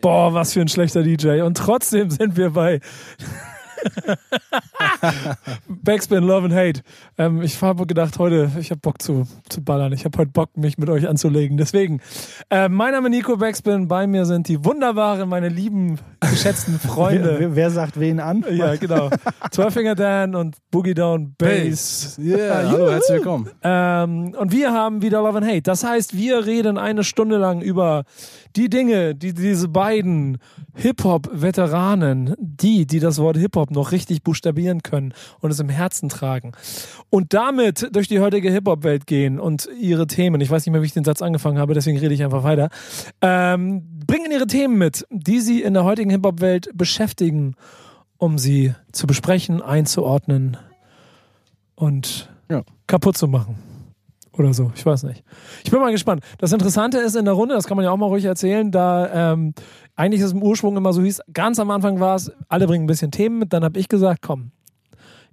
[0.00, 1.42] Boah, was für ein schlechter DJ.
[1.42, 2.80] Und trotzdem sind wir bei
[5.68, 6.82] Backspin, Love and Hate.
[7.16, 9.92] Ähm, ich habe gedacht, heute, ich habe Bock zu, zu ballern.
[9.92, 11.56] Ich habe heute Bock, mich mit euch anzulegen.
[11.56, 12.00] Deswegen,
[12.50, 13.88] äh, mein Name ist Nico Backspin.
[13.88, 17.36] Bei mir sind die wunderbaren, meine lieben, geschätzten Freunde.
[17.38, 18.44] Wer, wer sagt wen an?
[18.50, 19.10] ja, genau.
[19.50, 22.18] Twelfinger Dan und Boogie Down Bass.
[22.18, 23.50] Yeah, hallo, herzlich willkommen.
[23.62, 25.62] Ähm, und wir haben wieder Love and Hate.
[25.62, 28.04] Das heißt, wir reden eine Stunde lang über
[28.56, 30.38] die Dinge, die diese beiden
[30.74, 36.52] Hip-Hop-Veteranen, die, die das Wort Hip-Hop noch richtig buchstabieren können und es im Herzen tragen
[37.10, 40.86] und damit durch die heutige Hip-Hop-Welt gehen und ihre Themen, ich weiß nicht mehr, wie
[40.86, 42.68] ich den Satz angefangen habe, deswegen rede ich einfach weiter,
[43.20, 47.54] ähm, bringen ihre Themen mit, die sie in der heutigen Hip-Hop-Welt beschäftigen,
[48.16, 50.56] um sie zu besprechen, einzuordnen
[51.74, 52.62] und Ja.
[52.86, 53.56] kaputt zu machen.
[54.32, 55.24] Oder so, ich weiß nicht.
[55.64, 56.22] Ich bin mal gespannt.
[56.38, 59.32] Das Interessante ist in der Runde, das kann man ja auch mal ruhig erzählen, da
[59.32, 59.52] ähm,
[59.98, 62.84] eigentlich ist es im Ursprung immer so hieß, ganz am Anfang war es, alle bringen
[62.84, 64.52] ein bisschen Themen mit, dann habe ich gesagt, komm,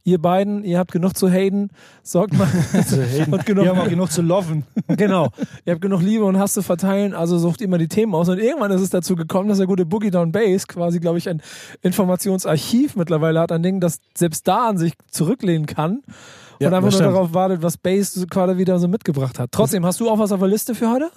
[0.04, 1.70] ihr beiden, ihr habt genug zu haten,
[2.02, 2.48] sorgt mal
[3.32, 4.64] und genug, haben auch genug zu loven.
[4.88, 5.30] genau,
[5.66, 8.40] ihr habt genug Liebe und Hass zu verteilen, also sucht immer die Themen aus und
[8.40, 11.44] irgendwann ist es dazu gekommen, dass der gute Boogie Down Bass quasi, glaube ich, ein
[11.84, 16.02] Informationsarchiv mittlerweile hat, an Dingen, das selbst da an sich zurücklehnen kann
[16.60, 19.52] Ja, und einfach nur darauf wartet, was Bass gerade wieder so mitgebracht hat.
[19.52, 21.12] Trotzdem, hast du auch was auf der Liste für heute?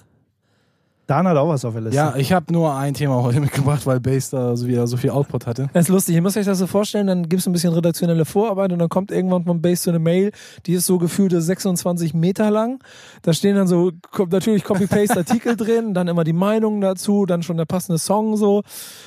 [1.09, 1.95] Dan hat auch was auf der Liste.
[1.95, 5.09] Ja, ich habe nur ein Thema heute mitgebracht, weil Bass da so wieder so viel
[5.09, 5.67] Output hatte.
[5.73, 8.25] Das ist lustig, ihr müsst euch das so vorstellen, dann gibt es ein bisschen redaktionelle
[8.25, 10.31] Vorarbeit und dann kommt irgendwann von Base so eine Mail,
[10.67, 12.83] die ist so gefühlte 26 Meter lang.
[13.23, 17.57] Da stehen dann so kommt natürlich Copy-Paste-Artikel drin, dann immer die Meinungen dazu, dann schon
[17.57, 18.61] der passende Song so.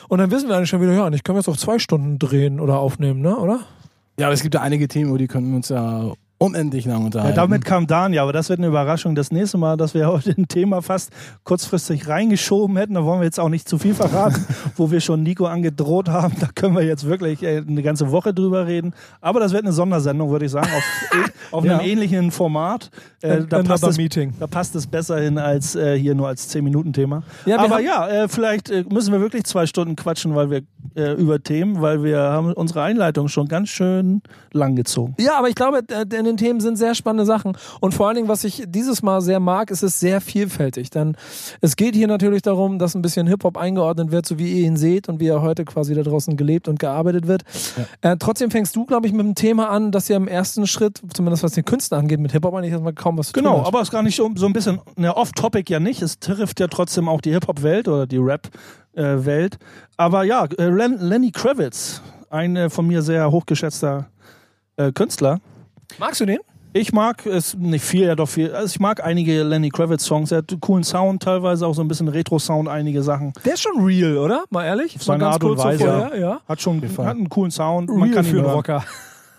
[0.09, 2.19] Und dann wissen wir eigentlich schon wieder, ja, und ich kann jetzt auch zwei Stunden
[2.19, 3.37] drehen oder aufnehmen, ne?
[3.37, 3.61] Oder?
[4.19, 6.13] Ja, aber es gibt ja einige Themen, über die können wir uns ja
[6.43, 7.37] unendlich lang Ja, unterhalten.
[7.37, 9.15] damit kam Dan, ja, aber das wird eine Überraschung.
[9.15, 11.11] Das nächste Mal, dass wir heute ein Thema fast
[11.45, 14.45] kurzfristig reingeschoben hätten, da wollen wir jetzt auch nicht zu viel verraten,
[14.77, 16.35] wo wir schon Nico angedroht haben.
[16.41, 18.95] Da können wir jetzt wirklich äh, eine ganze Woche drüber reden.
[19.21, 20.83] Aber das wird eine Sondersendung, würde ich sagen, auf,
[21.53, 21.83] auf einem Ja.
[21.83, 22.91] ähnlichen Format.
[23.23, 23.97] Äh, An- da, passt es,
[24.39, 27.23] da passt es besser hin als äh, hier nur als 10-Minuten-Thema.
[27.47, 30.63] Ja, aber ja, äh, vielleicht äh, müssen wir wirklich zwei Stunden quatschen, weil wir
[30.97, 34.23] äh, über Themen, weil wir haben unsere Einleitung schon ganz schön
[34.53, 35.15] lang gezogen.
[35.19, 37.57] Ja, aber ich glaube, äh, in den Themen sind sehr spannende Sachen.
[37.81, 40.91] Und vor allen Dingen, was ich dieses Mal sehr mag, ist es sehr vielfältig.
[40.91, 41.17] Denn
[41.61, 44.77] es geht hier natürlich darum, dass ein bisschen Hip-Hop eingeordnet wird, so wie ihr ihn
[44.77, 47.43] seht und wie er heute quasi da draußen gelebt und gearbeitet wird.
[48.01, 51.01] Äh, trotzdem fängst du, glaube ich, mit einem Thema an, das ja im ersten Schritt,
[51.13, 53.81] zumindest was den Künstler angeht, mit Hip-Hop eigentlich erstmal kaum was zu tun Genau, aber
[53.81, 56.03] es ist gar nicht so, so ein bisschen, ne, off-topic ja nicht.
[56.03, 59.59] Es trifft ja trotzdem auch die Hip-Hop-Welt oder die Rap-Welt.
[59.97, 64.07] Aber ja, äh, Len Lenny Kravitz, ein äh, von mir sehr hochgeschätzter
[64.77, 65.41] äh, Künstler.
[65.99, 66.39] Magst du den?
[66.75, 68.51] Ich mag es nicht viel, ja doch viel.
[68.55, 70.33] Also ich mag einige Lenny Kravitz Songs.
[70.33, 73.35] Er hat einen coolen Sound, teilweise auch so ein bisschen Retro-Sound, einige Sachen.
[73.45, 74.45] Der ist schon real, oder?
[74.49, 74.97] Mal ehrlich?
[74.97, 75.85] Auf seine Art und Weise.
[75.85, 76.41] vorher, ja.
[76.49, 77.07] Hat schon Fall.
[77.07, 77.91] hat einen coolen Sound.
[77.91, 78.55] Man Real kann für ihn einen hören.
[78.57, 78.85] Rocker.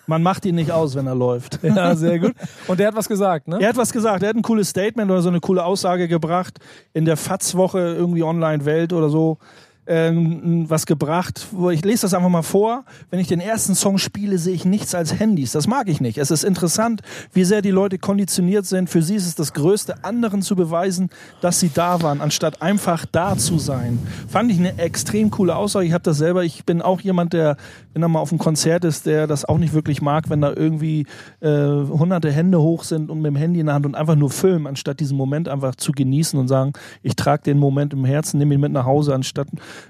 [0.05, 1.59] Man macht ihn nicht aus, wenn er läuft.
[1.63, 2.33] Ja, sehr gut.
[2.67, 3.57] Und der hat was gesagt, ne?
[3.59, 6.59] Er hat was gesagt, er hat ein cooles Statement oder so eine coole Aussage gebracht
[6.93, 9.39] in der FATS-Woche, irgendwie Online-Welt oder so.
[9.85, 12.85] Ähm, was gebracht, ich lese das einfach mal vor.
[13.09, 15.51] Wenn ich den ersten Song spiele, sehe ich nichts als Handys.
[15.51, 16.17] Das mag ich nicht.
[16.17, 17.01] Es ist interessant,
[17.33, 18.89] wie sehr die Leute konditioniert sind.
[18.89, 21.09] Für sie ist es das Größte, anderen zu beweisen,
[21.41, 23.99] dass sie da waren, anstatt einfach da zu sein.
[24.29, 25.85] Fand ich eine extrem coole Aussage.
[25.85, 26.45] Ich habe das selber.
[26.45, 27.57] Ich bin auch jemand, der,
[27.93, 30.53] wenn er mal auf einem Konzert ist, der das auch nicht wirklich mag, wenn da
[30.53, 31.05] irgendwie
[31.41, 34.29] äh, hunderte Hände hoch sind und mit dem Handy in der Hand und einfach nur
[34.29, 38.37] filmen, anstatt diesen Moment einfach zu genießen und sagen, ich trage den Moment im Herzen,
[38.37, 39.47] nehme ihn mit nach Hause, anstatt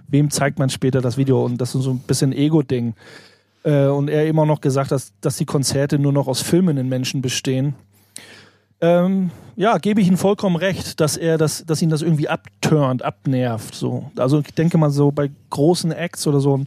[0.08, 1.44] wem zeigt man später das Video.
[1.44, 2.94] Und das ist so ein bisschen Ego-Ding.
[3.64, 6.90] Äh, und er eben auch noch gesagt, dass, dass die Konzerte nur noch aus filmenden
[6.90, 7.76] Menschen bestehen.
[8.82, 13.02] Ähm, ja, gebe ich ihm vollkommen recht, dass er das, dass ihn das irgendwie abturnt,
[13.02, 13.74] abnervt.
[13.74, 14.12] So.
[14.18, 16.66] Also ich denke mal so bei großen Acts oder so,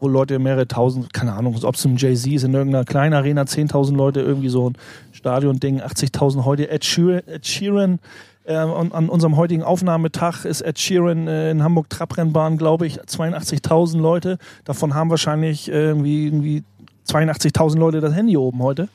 [0.00, 3.42] wo Leute mehrere tausend, keine Ahnung, ob es ein Jay-Z ist, in irgendeiner kleinen Arena,
[3.42, 4.76] 10.000 Leute, irgendwie so ein
[5.12, 6.68] Stadion-Ding, 80.000 heute.
[6.70, 7.98] Ed Sheeran, Ed Sheeran
[8.44, 13.00] äh, an, an unserem heutigen Aufnahmetag ist Ed Sheeran äh, in Hamburg Trabrennbahn, glaube ich,
[13.00, 14.38] 82.000 Leute.
[14.64, 16.62] Davon haben wahrscheinlich äh, irgendwie, irgendwie
[17.08, 18.88] 82.000 Leute das Handy oben heute,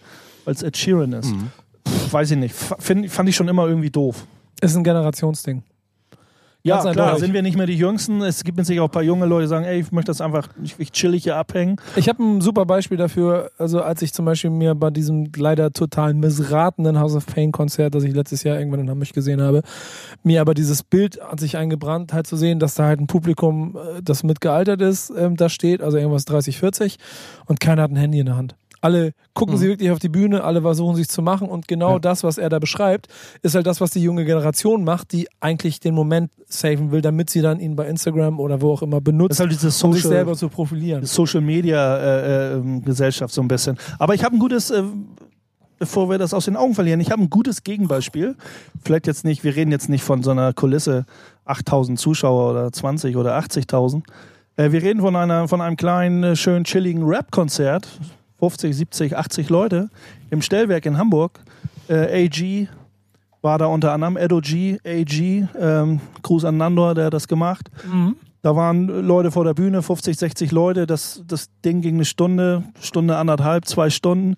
[0.45, 1.33] weil es Ed Sheeran ist.
[1.87, 2.53] Pff, weiß ich nicht.
[2.53, 4.25] F find, fand ich schon immer irgendwie doof.
[4.61, 5.63] Ist ein Generationsding.
[6.63, 8.21] Ja, Ganz klar, sind wir nicht mehr die Jüngsten.
[8.21, 10.47] Es gibt sich auch ein paar junge Leute, die sagen, ey, ich möchte das einfach,
[10.61, 11.77] ich, ich chillig hier abhängen.
[11.95, 15.71] Ich habe ein super Beispiel dafür, also als ich zum Beispiel mir bei diesem leider
[15.71, 19.63] total missratenen House of Pain Konzert, das ich letztes Jahr irgendwann in Hamburg gesehen habe,
[20.23, 23.75] mir aber dieses Bild an sich eingebrannt, halt zu sehen, dass da halt ein Publikum,
[23.75, 26.97] äh, das mitgealtert ist, ähm, da steht, also irgendwas 30, 40
[27.45, 28.55] und keiner hat ein Handy in der Hand.
[28.81, 29.59] Alle gucken Mhm.
[29.59, 31.99] sie wirklich auf die Bühne, alle versuchen sich zu machen und genau Ja.
[31.99, 33.07] das, was er da beschreibt,
[33.43, 37.29] ist halt das, was die junge Generation macht, die eigentlich den Moment saven will, damit
[37.29, 40.17] sie dann ihn bei Instagram oder wo auch immer benutzt, halt diese um sich Social,
[40.17, 41.05] selber zu profilieren.
[41.05, 43.77] Social Media äh, äh, Gesellschaft so ein bisschen.
[43.99, 44.83] Aber ich habe ein gutes, äh,
[45.79, 48.35] bevor wir das aus den Augen verlieren, ich habe ein gutes Gegenbeispiel.
[48.83, 51.05] Vielleicht jetzt nicht, wir reden jetzt nicht von so einer Kulisse
[51.45, 54.03] 8000 Zuschauer oder 20 oder 80.000.
[54.57, 57.87] Äh, wir reden von einer, von einem kleinen, äh, schön chilligen Rap-Konzert.
[58.41, 59.89] 50, 70, 80 Leute
[60.31, 61.39] im Stellwerk in Hamburg.
[61.87, 62.67] Äh, AG
[63.43, 67.69] war da unter anderem, Edo G, AG, ähm, Gruß an Nandor, der hat das gemacht.
[67.85, 68.15] Mhm.
[68.41, 70.87] Da waren Leute vor der Bühne, 50, 60 Leute.
[70.87, 74.33] Das, das Ding ging eine Stunde, Stunde anderthalb, zwei Stunden.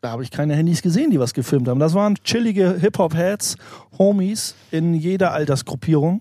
[0.00, 1.80] Da habe ich keine Handys gesehen, die was gefilmt haben.
[1.80, 3.56] Das waren chillige Hip-Hop-Heads,
[3.98, 6.20] Homies in jeder Altersgruppierung.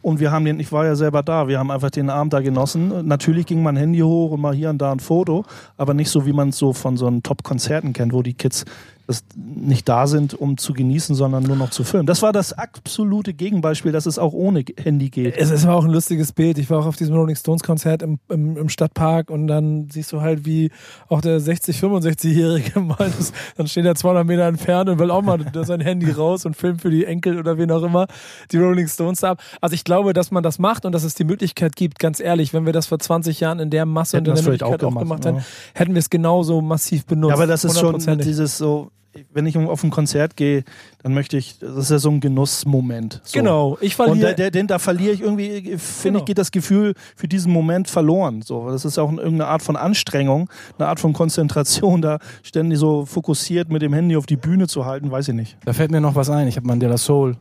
[0.00, 2.40] Und wir haben den, ich war ja selber da, wir haben einfach den Abend da
[2.40, 3.06] genossen.
[3.06, 5.44] Natürlich ging mein Handy hoch und mal hier und da ein Foto,
[5.76, 8.64] aber nicht so, wie man es so von so einen Top-Konzerten kennt, wo die Kids
[9.08, 12.06] das nicht da sind, um zu genießen, sondern nur noch zu filmen.
[12.06, 15.36] Das war das absolute Gegenbeispiel, dass es auch ohne Handy geht.
[15.36, 16.58] Es ist auch ein lustiges Bild.
[16.58, 20.12] Ich war auch auf diesem Rolling Stones Konzert im, im, im Stadtpark und dann siehst
[20.12, 20.70] du halt, wie
[21.08, 25.22] auch der 60, 65-Jährige mal, das, dann steht er 200 Meter entfernt und will auch
[25.22, 28.06] mal sein Handy raus und filmt für die Enkel oder wen auch immer
[28.52, 29.42] die Rolling Stones ab.
[29.60, 32.54] Also ich glaube, dass man das macht und dass es die Möglichkeit gibt, ganz ehrlich,
[32.54, 34.84] wenn wir das vor 20 Jahren in der Masse Hätten und in der es Möglichkeit
[34.84, 35.44] auch, auch gemacht gemacht, hätten,
[35.74, 37.30] hätten wir es genauso massiv benutzt.
[37.30, 38.90] Ja, aber das ist schon dieses so,
[39.32, 40.64] wenn ich auf ein Konzert gehe,
[41.02, 43.20] dann möchte ich, das ist ja so ein Genussmoment.
[43.24, 43.38] So.
[43.38, 44.28] Genau, ich Und verliere.
[44.30, 46.18] da, der, den, da verliere ich irgendwie, finde Genau.
[46.20, 48.42] ich, geht das Gefühl für diesen Moment verloren.
[48.42, 53.06] So, das ist auch irgendeine Art von Anstrengung, eine Art von Konzentration, da ständig so
[53.06, 55.56] fokussiert mit dem Handy auf die Bühne zu halten, weiß ich nicht.
[55.64, 56.48] Da fällt mir noch was ein.
[56.48, 57.36] Ich habe Mandela Soul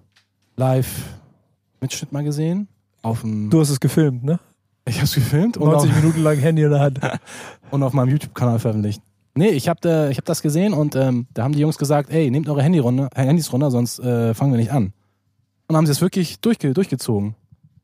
[0.56, 0.90] live
[1.82, 2.68] Mitschnitt mal gesehen.
[3.04, 4.40] Auf dem, du hast es gefilmt, ne?
[4.86, 7.00] ich habe es gefilmt und auf, 90 Minuten lang Handy in der Hand.
[7.72, 9.02] und auf meinem YouTube-Kanal veröffentlicht.
[9.38, 12.32] Nee, ich habe da, hab das gesehen und ähm, da haben die Jungs gesagt, ey,
[12.32, 14.94] nehmt eure Handy runter, äh, Handys runter, sonst äh, fangen wir nicht an.
[15.68, 17.36] Und haben sie es wirklich durchge durchgezogen.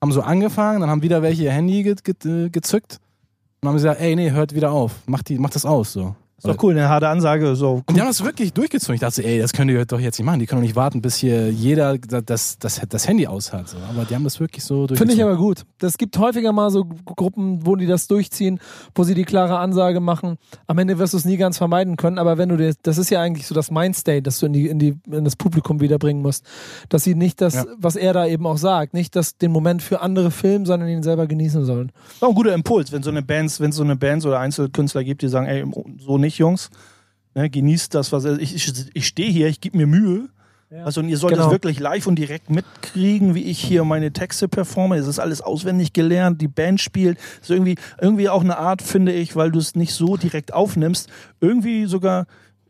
[0.01, 2.99] Haben so angefangen, dann haben wieder welche ihr Handy ge ge gezückt
[3.61, 5.93] und haben gesagt, ey, nee, hört wieder auf, macht, die, macht das aus.
[5.93, 6.15] So.
[6.43, 7.55] Ist doch cool, eine harte Ansage.
[7.55, 7.83] So.
[7.85, 8.95] Und die haben das wirklich durchgezogen.
[8.95, 10.39] Ich dachte, ey, das könnt ihr doch jetzt nicht machen.
[10.39, 13.69] Die können doch nicht warten, bis hier jeder das, das, das Handy aus hat.
[13.69, 13.77] So.
[13.89, 14.97] Aber die haben das wirklich so durchgezogen.
[14.97, 15.63] Finde ich aber gut.
[15.79, 18.59] Das gibt häufiger mal so Gruppen, wo die das durchziehen,
[18.93, 20.35] wo sie die klare Ansage machen.
[20.67, 23.09] Am Ende wirst du es nie ganz vermeiden können, aber wenn du dir, das ist
[23.09, 26.21] ja eigentlich so das Mindstate, das du in, die, in, die, in das Publikum wiederbringen
[26.21, 26.45] musst.
[26.89, 27.65] Dass sie nicht das, Ja.
[27.77, 31.03] was er da eben auch sagt, nicht das, den Moment für andere filmen, sondern ihn
[31.03, 31.91] selber genießen sollen.
[32.19, 35.03] Auch ein guter Impuls, wenn so eine Bands, wenn es so eine Bands oder Einzelkünstler
[35.05, 35.63] gibt, die sagen, ey,
[35.99, 36.69] so nicht, Jungs.
[37.35, 40.29] Ne, genießt das, was ich, ich, ich stehe hier, ich gebe mir Mühe.
[40.85, 41.45] Also und ihr sollt Genau.
[41.47, 44.97] es wirklich live und direkt mitkriegen, wie ich hier meine Texte performe.
[44.97, 47.19] Es ist alles auswendig gelernt, die Band spielt.
[47.41, 50.51] Es ist irgendwie, irgendwie auch eine Art, finde ich, weil du es nicht so direkt
[50.53, 51.09] aufnimmst,
[51.41, 52.25] irgendwie sogar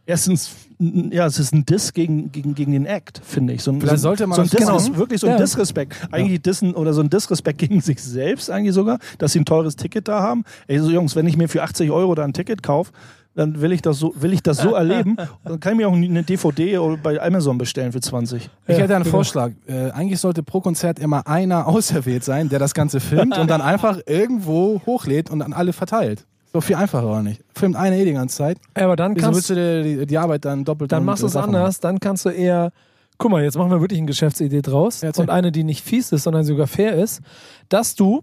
[0.05, 3.63] erstens, ja, es ist ein Diss gegen, gegen, gegen den Act, finde ich.
[3.63, 4.77] So ein, Vielleicht sollte man so ein das Diss genau.
[4.77, 5.37] ist wirklich so ein Ja.
[5.37, 5.95] Disrespekt.
[6.11, 9.77] Eigentlich Dissen oder so ein Disrespekt gegen sich selbst eigentlich sogar, dass sie ein teures
[9.77, 10.43] Ticket da haben.
[10.67, 12.91] Ey, so Jungs, wenn ich mir für 80 Euro da ein Ticket kaufe,
[13.35, 15.17] dann will ich das so, will ich das so erleben.
[15.43, 18.49] Dann kann ich mir auch eine DVD oder bei Amazon bestellen für 20.
[18.67, 19.15] Ich hätte einen genau.
[19.15, 19.51] Vorschlag.
[19.67, 23.61] Äh, eigentlich sollte pro Konzert immer einer auserwählt sein, der das Ganze filmt und dann
[23.73, 26.25] einfach irgendwo hochlädt und an alle verteilt.
[26.53, 27.43] So viel einfacher oder nicht?
[27.55, 28.59] Filmt eine eh die ganze Zeit.
[28.77, 31.23] Ja, aber dann Wieso kannst willst du dir die, die Arbeit dann doppelt dann machst
[31.23, 32.71] du es anders, dann kannst du eher,
[33.17, 36.11] guck mal, jetzt machen wir wirklich eine Geschäftsidee draus Ja, und eine, die nicht fies
[36.11, 37.21] ist, sondern sogar fair ist,
[37.69, 38.21] dass du,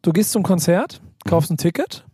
[0.00, 2.06] du gehst zum Konzert, kaufst ein Ticket,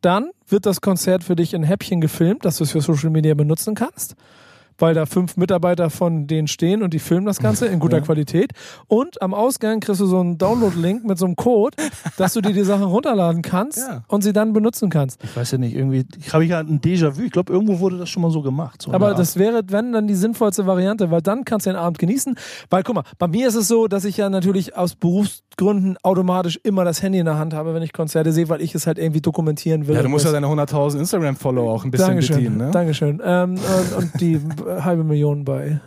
[0.00, 3.34] dann wird das Konzert für dich in Häppchen gefilmt, dass du es für Social Media
[3.34, 4.16] benutzen kannst,
[4.80, 8.02] weil da fünf Mitarbeiter von denen stehen und die filmen das Ganze in guter Ja.
[8.04, 8.52] Qualität.
[8.88, 11.76] Und am Ausgang kriegst du so einen Download-Link mit so einem Code,
[12.16, 14.02] dass du dir die Sachen runterladen kannst Ja.
[14.08, 15.22] und sie dann benutzen kannst.
[15.22, 17.22] Ich weiß ja nicht, irgendwie, ich habe ja ein Déjà-vu.
[17.22, 18.82] Ich glaube, irgendwo wurde das schon mal so gemacht.
[18.82, 21.98] So Aber das wäre, wenn, dann die sinnvollste Variante, weil dann kannst du den Abend
[21.98, 22.34] genießen.
[22.70, 26.58] Weil, guck mal, bei mir ist es so, dass ich ja natürlich aus Berufsgründen automatisch
[26.62, 28.98] immer das Handy in der Hand habe, wenn ich Konzerte sehe, weil ich es halt
[28.98, 29.94] irgendwie dokumentieren will.
[29.96, 32.70] Ja, du musst ja deine 100.000 Instagram-Follower auch ein bisschen Dankeschön, bedienen, ne?
[32.70, 33.20] Dankeschön.
[33.24, 34.40] Ähm, und, und die
[34.78, 35.80] halbe Million bei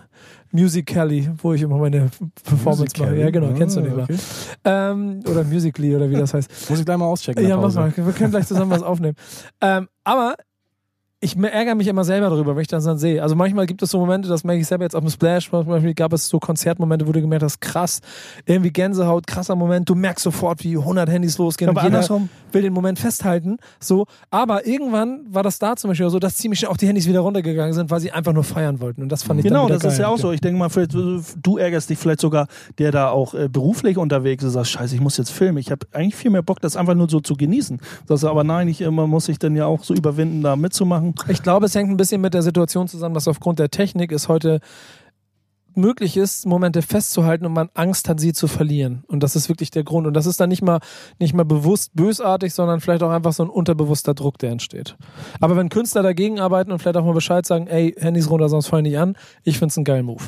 [0.51, 2.09] Musical.ly, wo ich immer meine
[2.43, 3.15] Performance mache.
[3.17, 4.03] Ja, genau, kennst du nicht mal.
[4.03, 4.17] Okay.
[4.63, 6.69] Ähm, oder Musically oder wie das heißt.
[6.69, 7.47] Muss ich gleich mal auschecken.
[7.47, 7.91] Ja, mach mal.
[7.95, 9.15] Wir können gleich zusammen was aufnehmen.
[9.61, 10.35] Ähm, aber
[11.23, 13.23] ich ärgere mich immer selber darüber, wenn ich das dann sehe.
[13.23, 15.93] Also manchmal gibt es so Momente, das merke ich selber jetzt auf dem Splash, Beispiel
[15.93, 18.01] gab es so Konzertmomente, wo du gemerkt hast, krass,
[18.45, 22.29] irgendwie Gänsehaut, krasser Moment, du merkst sofort, wie 100 Handys losgehen aber und jeder andersrum,
[22.51, 24.05] will den Moment festhalten, so.
[24.31, 27.21] Aber irgendwann war das da zum Beispiel so, dass ziemlich schnell auch die Handys wieder
[27.21, 29.97] runtergegangen sind, weil sie einfach nur feiern wollten und das fand ich Genau, das ist
[29.97, 30.01] geil.
[30.01, 30.31] ja auch so.
[30.31, 34.43] Ich denke mal, vielleicht, du ärgerst dich vielleicht sogar, der da auch äh, beruflich unterwegs
[34.43, 35.57] ist, sagst, scheiße, ich muss jetzt filmen.
[35.57, 37.79] Ich habe eigentlich viel mehr Bock, das einfach nur so zu genießen.
[38.07, 40.55] Sagst du, aber nein, ich, äh, man muss sich dann ja auch so überwinden, da
[40.55, 41.12] mitzumachen.
[41.27, 44.27] Ich glaube, es hängt ein bisschen mit der Situation zusammen, dass aufgrund der Technik es
[44.27, 44.59] heute
[45.75, 49.03] möglich ist, Momente festzuhalten und man Angst hat, sie zu verlieren.
[49.07, 50.07] Und das ist wirklich der Grund.
[50.07, 50.79] Und das ist dann nicht mal,
[51.19, 54.95] nicht mal bewusst bösartig, sondern vielleicht auch einfach so ein unterbewusster Druck, der entsteht.
[55.39, 58.67] Aber wenn Künstler dagegen arbeiten und vielleicht auch mal Bescheid sagen, ey, Handys runter, sonst
[58.67, 60.23] fallen nicht an, ich find's einen geilen Move.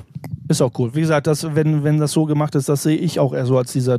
[0.47, 0.93] Ist auch cool.
[0.95, 3.57] Wie gesagt, das, wenn, wenn das so gemacht ist, das sehe ich auch eher so
[3.57, 3.97] als dieser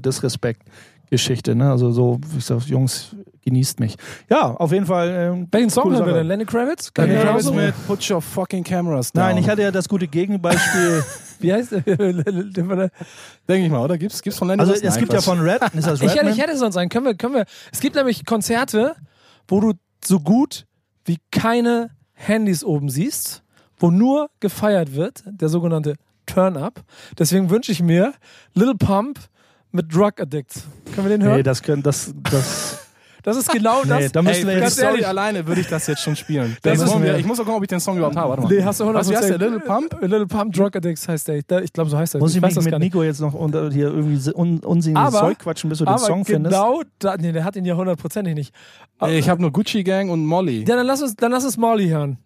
[1.11, 1.55] Disrespect-Geschichte.
[1.55, 1.71] Ne?
[1.71, 3.97] Also so, wie gesagt, Jungs, genießt mich.
[4.29, 5.09] Ja, auf jeden Fall.
[5.11, 6.27] Ähm, Welchen Song haben wir denn?
[6.27, 6.91] Lenny Kravitz?
[6.97, 9.25] Lenny Kravitz mit- Put your fucking cameras down.
[9.25, 11.05] Nein, ich hatte ja das gute Gegenbeispiel.
[11.41, 11.81] Wie heißt der?
[11.87, 12.91] Denke
[13.49, 13.99] ich mal, oder?
[13.99, 16.31] Gibt's, gibt's von Lenny also es Nein, gibt ja von Red, ist das Ich hätte,
[16.31, 16.89] ich hätte sonst einen.
[16.89, 17.45] Können wir, können wir.
[17.73, 18.97] Es gibt nämlich Konzerte,
[19.49, 20.67] wo du so gut
[21.05, 23.43] wie keine Handys oben siehst,
[23.79, 26.83] wo nur gefeiert wird, der sogenannte Turn-Up.
[27.19, 28.15] Deswegen wünsche ich mir
[28.55, 29.21] Little Pump
[29.77, 30.63] mit Drug Addicts.
[30.95, 31.37] Können wir den hören?
[31.37, 32.79] Nee, das können, das, das,
[33.23, 34.13] das ist genau nee, das.
[34.13, 35.07] da müssen wir jetzt, Story ehrlich.
[35.07, 36.57] alleine würde ich das jetzt schon spielen.
[36.63, 38.31] Das Song, mir- ich muss auch gucken, ob ich den Song überhaupt habe.
[38.31, 38.53] Warte mal.
[38.53, 38.95] Nee, hast du 100%.
[38.95, 39.39] Was, wie heißt der?
[39.39, 39.97] Little Pump?
[40.01, 41.37] Little Pump Drug Addicts heißt der.
[41.37, 42.21] Ich, ich glaube, so heißt der.
[42.21, 42.95] muss ich, weiß mich das mit gar nicht.
[42.95, 45.99] Nico jetzt noch unter, hier irgendwie un, unsinniges Aber- Zeug quatschen, bis du den Aber
[45.99, 46.55] Song findest?
[46.55, 48.55] genau, da, nee, der hat ihn ja hundertprozentig nicht.
[49.01, 50.65] Ey, Ich habe nur Gucci Gang und Molly.
[50.67, 52.19] Ja, dann lass uns, dann lass uns Molly hören.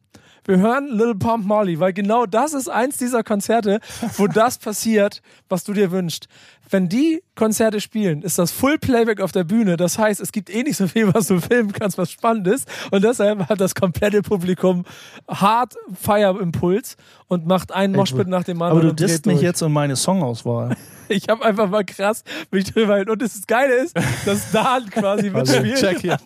[0.46, 3.78] Wir hören Little Pump Molly, weil genau das ist eins dieser Konzerte,
[4.16, 6.28] wo das passiert, was du dir wünschst.
[6.70, 9.76] Wenn die Konzerte spielen, ist das Full Playback auf der Bühne.
[9.76, 12.68] Das heißt, es gibt eh nicht so viel, was du filmen kannst, was spannend ist.
[12.90, 14.84] Und deshalb hat das komplette Publikum
[15.28, 16.96] hart Feierimpuls
[17.28, 18.72] und macht einen Moshpit nach dem anderen.
[18.72, 19.44] Aber du und dreht disst mich durch.
[19.44, 20.76] jetzt um meine Songauswahl.
[21.12, 22.22] Ich habe einfach mal krass
[22.52, 23.10] mich drüber hin.
[23.10, 25.80] Und das Geile ist, dass Dan quasi Also, mitspielt.
[25.80, 26.18] Check hier.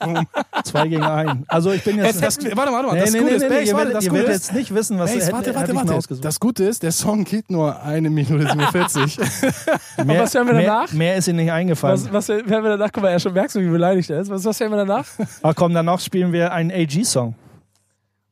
[0.62, 1.44] Zwei gegen einen.
[1.48, 2.22] Also ich bin jetzt...
[2.22, 2.94] Das, warte, warte, warte.
[2.96, 4.74] nee, das nee, Gute nee, ist, nee, Bass, ihr warte, werdet, ihr ist, jetzt nicht
[4.74, 5.94] wissen, was Bass, hätte- warte, warte, ich mir warte.
[5.94, 6.22] ausgesucht.
[6.26, 9.18] Das Gute ist, der Song geht nur eine Minute 47.
[10.04, 10.92] Mehr, was hören wir mehr, danach?
[10.92, 12.00] Mehr ist ihm nicht eingefallen.
[12.10, 12.90] Was, was werden wir danach?
[12.92, 14.30] Guck mal, ja, schon merkst du, wie beleidigt er ist.
[14.30, 15.06] Was, was hören wir danach?
[15.42, 17.34] Ah, komm, danach spielen wir einen AG-Song.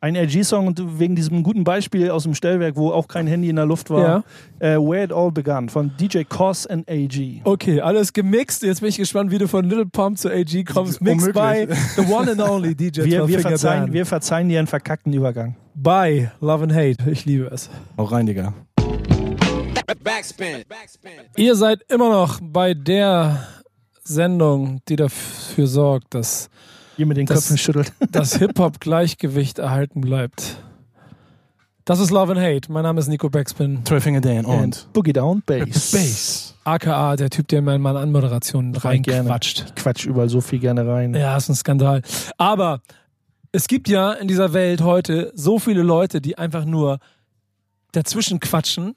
[0.01, 3.55] Ein AG-Song und wegen diesem guten Beispiel aus dem Stellwerk, wo auch kein Handy in
[3.55, 4.25] der Luft war,
[4.59, 7.43] äh, Where It All Began von DJ Cos and AG.
[7.45, 8.65] Okay, alles gemixt.
[8.65, 11.01] Jetzt bin ich gespannt, wie du von Little Pump zu AG kommst.
[11.01, 13.93] Mixed by the one and only DJ Wir, wir, 12 Finger verzeihen, Dan.
[13.93, 15.55] wir verzeihen dir einen verkackten Übergang.
[15.77, 16.97] By Love and Hate.
[17.09, 17.71] Ich liebe es.
[17.97, 18.55] Auch rein, Digga.
[19.87, 20.63] Backspin.
[20.69, 21.13] Backspin.
[21.37, 23.47] Ihr seid immer noch bei der
[24.05, 26.49] Sendung, die dafür sorgt, dass
[26.97, 27.93] Hier mit den Das- Köpfen schüttelt.
[28.11, 30.57] das Hip-Hop-Gleichgewicht erhalten bleibt.
[31.85, 32.71] Das ist Love and Hate.
[32.71, 35.91] Mein Name ist Nico Backspin, Finger Dan und Boogie Down Bass.
[35.91, 36.55] Bass.
[36.63, 39.75] aka der Typ, der mir in meine Anmoderation reinquatscht.
[39.75, 41.13] Quatsch überall so viel gerne rein.
[41.15, 42.03] Ja, ist ein Skandal.
[42.39, 42.83] Aber
[43.51, 47.01] es gibt ja in dieser Welt heute so viele Leute, die einfach nur
[47.91, 48.95] dazwischen quatschen.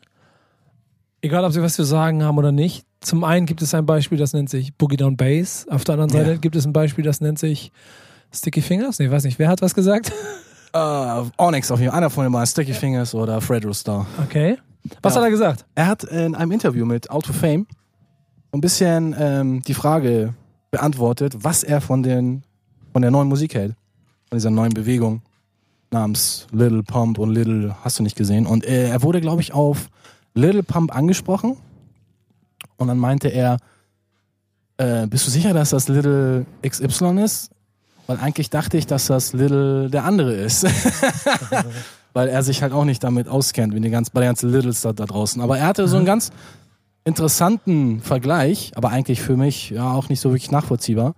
[1.26, 2.86] Egal, ob sie was zu sagen haben oder nicht.
[3.02, 5.66] Zum einen gibt es ein Beispiel, das nennt sich Boogie Down Bass.
[5.70, 6.38] Auf der anderen Seite Ja.
[6.38, 7.72] gibt es ein Beispiel, das nennt sich
[8.32, 9.00] Sticky Fingers.
[9.00, 9.40] Nee, weiß nicht.
[9.40, 10.12] Wer hat was gesagt?
[10.74, 11.98] Äh, Onyx auf jeden Fall.
[11.98, 14.06] Einer von den beiden, Sticky Fingers oder Fred Star.
[14.24, 14.58] Okay.
[15.02, 15.22] Was Ja.
[15.22, 15.66] hat er gesagt?
[15.74, 17.66] Er hat in einem Interview mit Auto Fame
[18.52, 20.36] ein bisschen ähm, die Frage
[20.70, 22.44] beantwortet, was er von, den,
[22.94, 23.74] von der neuen Musik hält.
[24.30, 25.22] Von dieser neuen Bewegung
[25.90, 28.46] namens Little Pump und Little hast du nicht gesehen.
[28.46, 29.90] Und äh, er wurde, glaube ich, auf
[30.36, 31.58] Little Pump angesprochen.
[32.78, 33.58] Und dann meinte er,
[34.78, 37.50] äh, bist du sicher, dass das Little XY ist?
[38.08, 40.66] Weil eigentlich dachte ich, dass das Little der andere ist.
[42.14, 44.82] Weil er sich halt auch nicht damit auskennt, wie die ganz, bei den ganzen Littles
[44.82, 45.42] da, da draußen.
[45.42, 46.32] Aber er hatte so einen ganz
[47.04, 51.14] interessanten Vergleich, aber eigentlich für mich ja auch nicht so wirklich nachvollziehbar,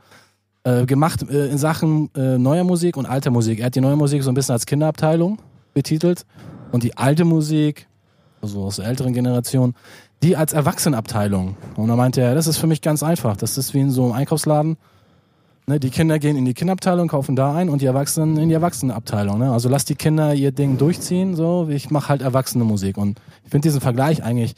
[0.64, 3.60] äh, gemacht äh, in Sachen äh, neuer Musik und alter Musik.
[3.60, 5.40] Er hat die neue Musik so ein bisschen als Kinderabteilung
[5.74, 6.26] betitelt
[6.72, 7.88] und die alte Musik,
[8.42, 9.74] also aus der älteren Generation,
[10.24, 11.56] die als Erwachsenenabteilung.
[11.76, 13.38] Und da meinte er, das ist für mich ganz einfach.
[13.38, 14.78] Das ist wie in so einem Einkaufsladen.
[15.68, 18.56] Ne, die Kinder gehen in die Kinderabteilung, kaufen da ein und die Erwachsenen in die
[18.56, 19.38] Erwachsenenabteilung.
[19.38, 19.52] Ne?
[19.52, 21.68] Also lass die Kinder ihr Ding durchziehen, so.
[21.70, 22.98] Ich mache halt erwachsene Musik.
[22.98, 24.56] Und ich finde diesen Vergleich eigentlich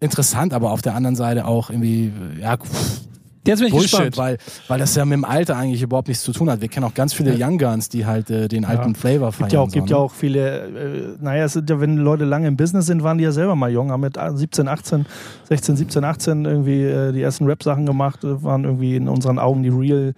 [0.00, 3.00] interessant, aber auf der anderen Seite auch irgendwie, ja, pff,
[3.46, 4.18] Jetzt bin ich Bullshit, gespannt.
[4.18, 6.60] weil, weil das ja mit dem Alter eigentlich überhaupt nichts zu tun hat.
[6.60, 9.48] Wir kennen auch ganz viele Young Guns, die halt äh, den alten Flavor feiern.
[9.48, 9.90] Gibt ja auch, so, gibt ne?
[9.92, 13.16] ja auch viele, äh, naja, es sind ja, wenn Leute lange im Business sind, waren
[13.16, 15.06] die ja selber mal jung, haben mit 17, 18,
[15.48, 19.62] 16, 17, 18 irgendwie äh, die ersten Rap-Sachen gemacht, äh, waren irgendwie in unseren Augen
[19.62, 20.12] die Real,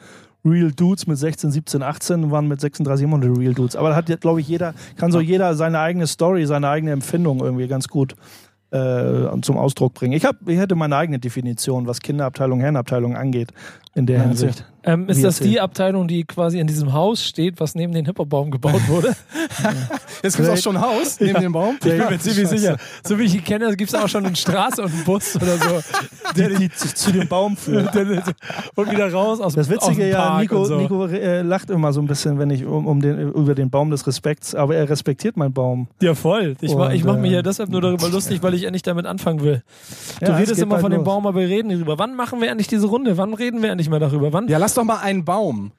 [0.44, 3.76] Real Dudes mit 16, 17, 18 waren mit 36 immer die Real Dudes.
[3.76, 7.38] Aber da hat, glaube ich, jeder, kann so jeder seine eigene Story, seine eigene Empfindung
[7.40, 8.16] irgendwie ganz gut
[8.72, 10.14] äh, zum Ausdruck bringen.
[10.14, 13.52] Ich, hab, ich hätte meine eigene Definition, was Kinderabteilung, Herrenabteilung angeht.
[13.94, 14.64] in der Ja, Hinsicht.
[14.84, 18.50] Ähm, ist das die Abteilung, die quasi in diesem Haus steht, was neben den Hip-Hop-Baum
[18.50, 19.14] gebaut wurde?
[20.22, 21.76] Jetzt gibt es auch schon ein Haus neben dem Baum.
[21.76, 22.76] Ich bin mir ziemlich sicher.
[23.04, 25.56] So wie ich ihn kenne, gibt es auch schon eine Straße und einen Bus oder
[25.56, 25.80] so.
[26.36, 27.94] Der die zu, zu dem Baum führt.
[28.74, 30.76] und wieder raus aus Das aus Witzige dem ja, Park Nico, und so.
[30.78, 33.90] Nico äh, lacht immer so ein bisschen, wenn ich um, um den, über den Baum
[33.90, 35.88] des Respekts, aber er respektiert meinen Baum.
[36.00, 36.56] Ja, voll.
[36.60, 38.82] Ich, mach- ich Und, mache mich äh, ja deshalb nur darüber lustig, weil ich endlich
[38.82, 39.62] damit anfangen will.
[40.20, 41.04] Du Ja, es redest immer von dem.
[41.04, 41.98] Baum, aber wir reden nicht drüber.
[41.98, 43.16] Wann machen wir endlich diese Runde?
[43.18, 44.32] Wann reden wir endlich mal darüber?
[44.32, 44.48] Wann?
[44.48, 45.72] Ja, lass doch mal einen Baum.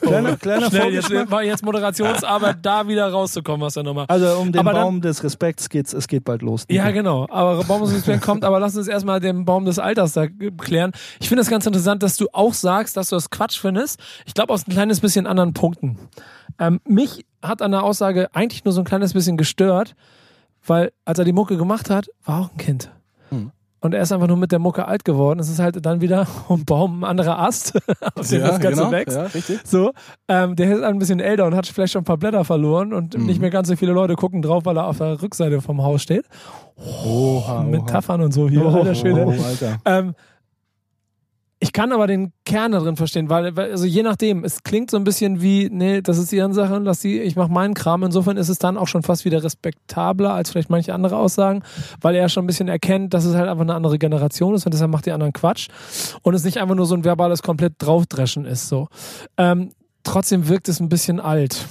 [0.00, 4.04] Kleiner, kleiner Schnell, jetzt, jetzt Moderationsarbeit, da wieder rauszukommen aus der Nummer.
[4.08, 6.64] Also um den Aber dann- Baum des Respekts geht's, es geht bald los.
[6.70, 7.26] Ja, genau.
[7.28, 10.26] Aber Baummusikband kommt, aber lass uns erstmal den Baum des Alters da
[10.58, 10.92] klären.
[11.20, 13.98] Ich finde es ganz interessant, dass du auch sagst, dass du das Quatsch findest.
[14.26, 15.98] Ich glaube, aus ein kleines bisschen anderen Punkten.
[16.58, 19.94] Ähm, mich hat an der Aussage eigentlich nur so ein kleines bisschen gestört,
[20.64, 22.90] weil als er die Mucke gemacht hat, war auch ein Kind.
[23.86, 25.38] Und er ist einfach nur mit der Mucke alt geworden.
[25.40, 27.74] Es ist halt dann wieder ein Baum, ein anderer Ast,
[28.14, 29.16] auf dem das Ganze wächst.
[29.16, 29.56] Ja.
[29.64, 29.92] So,
[30.28, 33.16] ähm, der ist ein bisschen älter und hat vielleicht schon ein paar Blätter verloren und
[33.16, 33.26] Mhm.
[33.26, 36.02] nicht mehr ganz so viele Leute gucken drauf, weil er auf der Rückseite vom Haus
[36.02, 36.26] steht.
[37.06, 39.24] Oha, Metaphern und so hier, Oh, alter Schwede.
[39.26, 39.34] Oh.
[39.86, 40.14] Ähm,
[41.58, 44.98] ich kann aber den Kern da drin verstehen, weil, also je nachdem, es klingt so
[44.98, 48.02] ein bisschen wie, nee, das ist deren Sache, lass die, ich mach meinen Kram.
[48.02, 51.62] Insofern ist es dann auch schon fast wieder respektabler als vielleicht manche andere Aussagen,
[52.02, 54.74] weil er schon ein bisschen erkennt, dass es halt einfach eine andere Generation ist und
[54.74, 55.68] deshalb macht die anderen Quatsch
[56.20, 58.68] und es nicht einfach nur so ein verbales komplett draufdreschen ist.
[58.68, 58.88] So.
[59.38, 59.70] Ähm,
[60.04, 61.64] trotzdem wirkt es ein bisschen alt.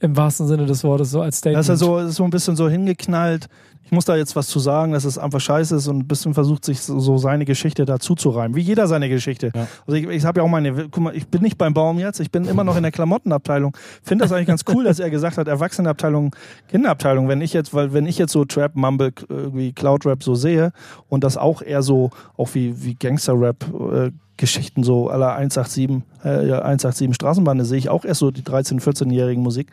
[0.00, 1.58] Im wahrsten Sinne des Wortes, so als Statement.
[1.58, 3.46] Das ist so, ist so ein bisschen so hingeknallt.
[3.88, 6.34] Ich muss da jetzt was zu sagen, dass es einfach scheiße ist und ein bisschen
[6.34, 8.54] versucht, sich so, seine Geschichte dazu zu reimen.
[8.54, 9.50] Wie jeder seine Geschichte.
[9.54, 9.66] Ja.
[9.86, 12.20] Also ich, ich habe ja auch meine, guck mal, ich bin nicht beim Baum jetzt,
[12.20, 13.74] ich bin immer noch in der Klamottenabteilung.
[14.02, 16.36] Finde das eigentlich ganz cool, dass er gesagt hat, Erwachsenenabteilung,
[16.68, 17.28] Kinderabteilung.
[17.28, 20.72] Wenn ich jetzt, weil wenn ich jetzt so Trap, Mumble, irgendwie Cloud-Rap so sehe
[21.08, 26.46] und das auch eher so, auch wie, wie Gangster-Rap, äh, Geschichten so aller 187, äh,
[26.46, 29.70] ja, 187 Straßenbahn, da sehe ich auch erst so die 13-, 14-jährigen Musik.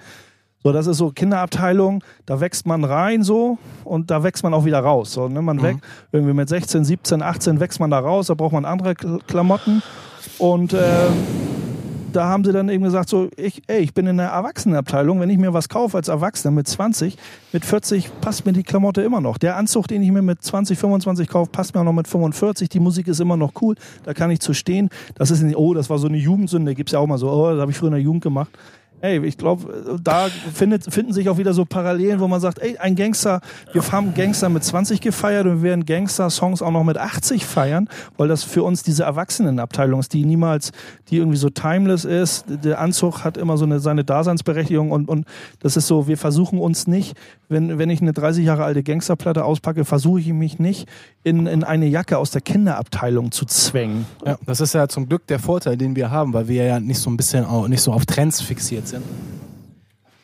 [0.65, 4.65] So, das ist so Kinderabteilung, da wächst man rein so und da wächst man auch
[4.65, 5.11] wieder raus.
[5.13, 5.39] So, ne?
[5.43, 5.61] Man Mhm.
[5.61, 5.79] wächst
[6.11, 9.83] irgendwie mit 16, 17, 18 wächst man da raus, da braucht man andere Kl- Klamotten.
[10.39, 10.79] Und äh,
[12.13, 15.29] da haben sie dann eben gesagt, so, ich, ey, ich bin in der Erwachsenenabteilung, wenn
[15.29, 17.15] ich mir was kaufe als Erwachsener mit 20,
[17.53, 19.37] mit 40 passt mir die Klamotte immer noch.
[19.37, 22.69] Der Anzug, den ich mir mit 20, 25 kaufe, passt mir auch noch mit 45.
[22.69, 24.89] Die Musik ist immer noch cool, da kann ich zu stehen.
[25.13, 27.51] Das ist nicht, oh, das war so eine Jugendsünde, gibt's ja auch mal so, oh,
[27.51, 28.49] das habe ich früher in der Jugend gemacht.
[29.05, 32.75] Ey, ich glaube, da findet, finden sich auch wieder so Parallelen, wo man sagt, ey,
[32.79, 33.39] ein Gangster,
[33.71, 37.87] wir haben Gangster mit 20 gefeiert und wir werden Gangster-Songs auch noch mit 80 feiern,
[38.17, 40.71] weil das für uns diese Erwachsenenabteilung ist, die niemals,
[41.09, 42.45] die irgendwie so timeless ist.
[42.47, 45.27] Der Anzug hat immer so eine, seine Daseinsberechtigung und, und
[45.59, 47.15] das ist so, wir versuchen uns nicht,
[47.47, 50.87] wenn, wenn ich eine 30 Jahre alte Gangsterplatte auspacke, versuche ich mich nicht
[51.23, 54.05] in, in eine Jacke aus der Kinderabteilung zu zwängen.
[54.25, 56.99] Ja, das ist ja zum Glück der Vorteil, den wir haben, weil wir ja nicht
[56.99, 58.94] so ein bisschen auch, nicht so auf Trends fixiert sind.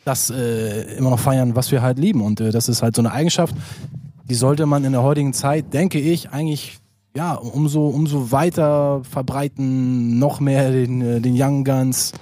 [0.05, 2.21] Das äh, immer noch feiern, was wir halt lieben.
[2.21, 3.55] Und äh, das ist halt so eine Eigenschaft,
[4.29, 6.79] die sollte man in der heutigen Zeit, denke ich, eigentlich
[7.15, 12.13] ja, umso, umso weiter verbreiten, noch mehr den, äh, den Young Guns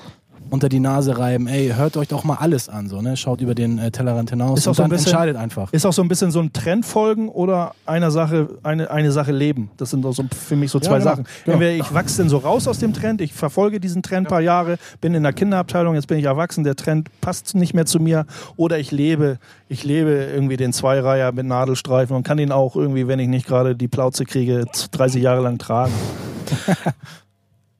[0.49, 1.47] unter die Nase reiben.
[1.47, 3.17] Ey, hört euch doch mal alles an, so, ne?
[3.17, 5.71] Schaut über den äh, Tellerrand hinaus Ist und so ein dann bisschen- entscheidet einfach.
[5.73, 9.31] Ist auch so ein bisschen so ein Trend folgen oder einer Sache, eine, eine Sache
[9.31, 9.71] leben.
[9.77, 11.23] Das sind so für mich so zwei genau, Sachen.
[11.45, 11.55] genau.
[11.57, 14.41] Entweder ich wachse denn so raus aus dem Trend, ich verfolge diesen Trend ein paar
[14.41, 17.99] Jahre, bin in der Kinderabteilung, jetzt bin ich erwachsen, der Trend passt nicht mehr zu
[17.99, 18.25] mir.
[18.57, 23.07] Oder ich lebe, ich lebe irgendwie den Zweireiher mit Nadelstreifen und kann ihn auch irgendwie,
[23.07, 25.93] wenn ich nicht gerade die Plauze kriege, 30 Jahre lang tragen.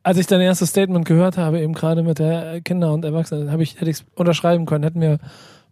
[0.04, 3.64] Als ich dein erstes Statement gehört habe, eben gerade mit der Kinder und Erwachsenen, habe
[3.64, 5.20] ich, hätte ich es unterschreiben können, hätten wir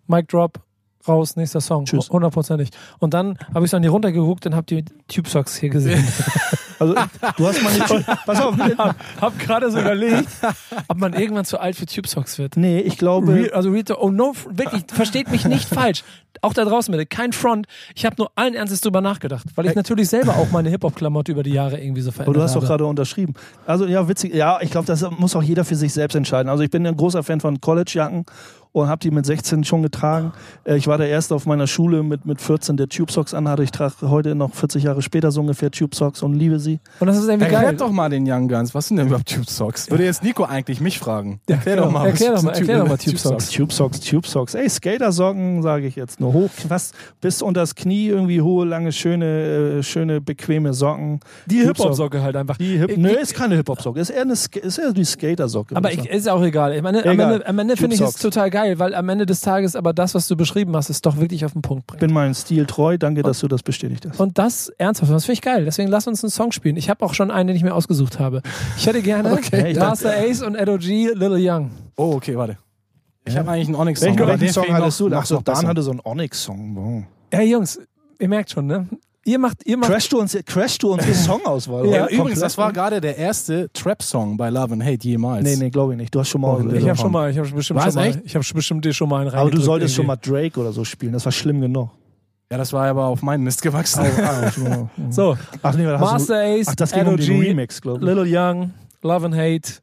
[0.08, 0.60] Mic Drop
[1.08, 1.86] raus, nächster Song.
[1.86, 2.10] Tschüss.
[2.10, 2.70] Hundertprozentig.
[3.00, 6.06] Und dann habe ich so an die runtergeguckt und habe die Tube Socks hier gesehen.
[6.80, 8.06] Also du hast mal nicht.
[8.28, 10.28] Pass auf, hab, hab gerade so überlegt,
[10.88, 12.56] ob man irgendwann zu alt für Tube Socks wird.
[12.56, 13.34] nee, ich glaube.
[13.34, 16.04] Real, also Real oh no, wirklich, versteht mich nicht falsch.
[16.42, 17.68] Auch da draußen bitte, kein Front.
[17.96, 21.44] Ich habe nur allen Ernstes drüber nachgedacht, weil ich natürlich selber auch meine Hip-Hop-Klamotte über
[21.44, 22.68] die Jahre irgendwie so verändert Aber du hast doch habe.
[22.68, 23.34] gerade unterschrieben.
[23.66, 24.34] Also ja, witzig.
[24.34, 26.50] Ja, ich glaube, das muss auch jeder für sich selbst entscheiden.
[26.50, 28.26] Also ich bin ein großer Fan von College-Jacken
[28.74, 30.34] und habe die mit 16 schon getragen.
[30.64, 33.64] Äh, Ich war der Erste auf meiner Schule mit, mit 14, der Tube Socks anhatte.
[33.64, 36.80] Ich trage heute noch 40 Jahre später so ungefähr Tube Socks und liebe sie.
[37.00, 37.56] Und das ist irgendwie geil.
[37.64, 39.90] Erklärt doch mal den Young Guns, was sind denn überhaupt Tube Socks?
[39.90, 41.40] Würde jetzt Nico eigentlich mich fragen.
[41.48, 43.50] Erklär doch mal, Erklär was doch mal, erklär doch mal Tube Tube Socks.
[43.50, 44.54] Tube Socks, Tube Socks.
[44.54, 48.92] Ey, Skatersocken sage ich jetzt Nur hoch, fast bis unter das Knie, irgendwie hohe, lange,
[48.92, 51.20] schöne, äh, schöne, bequeme Socken.
[51.46, 52.58] Die Hip-Hop- Hip-Hop-Socke halt einfach.
[52.58, 54.00] Die Hip Ich- Nö, ist keine Hip-Hop-Socke.
[54.00, 55.76] Ist eher, eine, Sk- ist eher die Skater-Socke.
[55.76, 56.74] Aber ich, ist auch egal.
[56.76, 57.34] Ich meine, am Egal.
[57.34, 60.16] Ende, am Ende finde ich es total geil, weil am Ende des Tages aber das,
[60.16, 62.00] was du beschrieben hast, ist doch wirklich auf den Punkt bringt.
[62.00, 62.98] bin meinem Stil treu.
[62.98, 64.20] Danke, dass du das bestätigt hast.
[64.20, 65.66] Und das ernsthaft, das finde ich geil.
[65.66, 66.78] Deswegen lass uns einen Song spielen.
[66.78, 68.42] Ich habe auch schon einen, den ich mir ausgesucht habe.
[68.78, 69.74] Ich hätte gerne Okay.
[69.78, 71.72] Master Ace und Edo G, Little Young.
[71.96, 72.58] Oh, okay, warte.
[73.28, 74.18] Ich habe eigentlich einen Onyx-Song.
[74.18, 75.10] Welchen, welchen Song hattest du?
[75.10, 76.76] noch- Ach so, noch Dan hatte so einen Onyx-Song.
[76.76, 77.04] Wow.
[77.32, 77.80] Ey Jungs,
[78.20, 78.88] ihr merkt schon, ne?
[79.26, 79.92] Ihr macht, ihr macht.
[79.92, 81.86] Crash du uns, crash du unsere Songauswahl?
[81.88, 82.12] Ja, Ja, oder?
[82.14, 85.44] übrigens, das war gerade der erste Trap-Song bei Love and Hate jemals.
[85.44, 86.16] Nee, nee, glaube ich nicht.
[86.16, 86.62] Du hast schon mal.
[86.62, 88.20] Little Ich habe schon mal, ich habe bestimmt Was, schon mal, echt?
[88.24, 90.32] ich habe bestimmt dir schon mal einen aber du solltest schon irgendwie.
[90.32, 91.12] mal Drake oder so spielen.
[91.12, 91.90] Das war schlimm genug.
[92.50, 94.06] Ja, das war aber auf meinen Mist gewachsen.
[95.10, 98.06] So, Ach nee, Master du, Ace, ach, das ging Edo um den Remix, glaube ich.
[98.06, 99.74] Little Young, Love and Hate.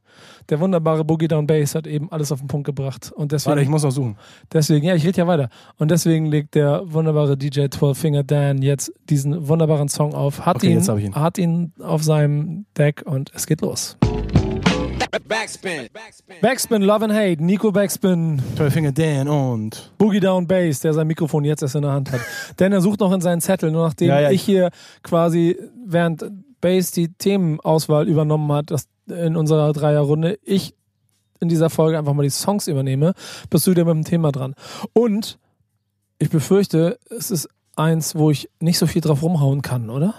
[0.50, 3.12] Der wunderbare Boogie Down Bass hat eben alles auf den Punkt gebracht.
[3.14, 4.16] Und deswegen, Warte, ich muss noch suchen.
[4.52, 5.48] deswegen, ja, ich rede ja weiter.
[5.78, 10.44] Und deswegen legt der wunderbare DJ 12 Finger Dan jetzt diesen wunderbaren Song auf.
[10.44, 11.14] Hat, Okay, ihn, jetzt hab ich ihn.
[11.14, 13.96] hat ihn auf seinem Deck und es geht los.
[15.28, 15.88] Backspin.
[16.42, 19.92] Backspin, Love and Hate, Nico Backspin, Finger Dan und.
[19.98, 22.20] Boogie Down Bass, der sein Mikrofon jetzt erst in der Hand hat.
[22.58, 24.70] Denn er sucht noch in seinen Zettel, nur nachdem Ja, ja, ich hier
[25.02, 26.24] quasi, während
[26.64, 30.74] Bass die Themenauswahl übernommen hat, das in unserer Dreierrunde, ich
[31.38, 33.12] in dieser Folge einfach mal die Songs übernehme,
[33.50, 34.54] bist du wieder mit dem Thema dran.
[34.94, 35.38] Und
[36.18, 40.14] ich befürchte, es ist eins, wo ich nicht so viel drauf rumhauen kann, oder?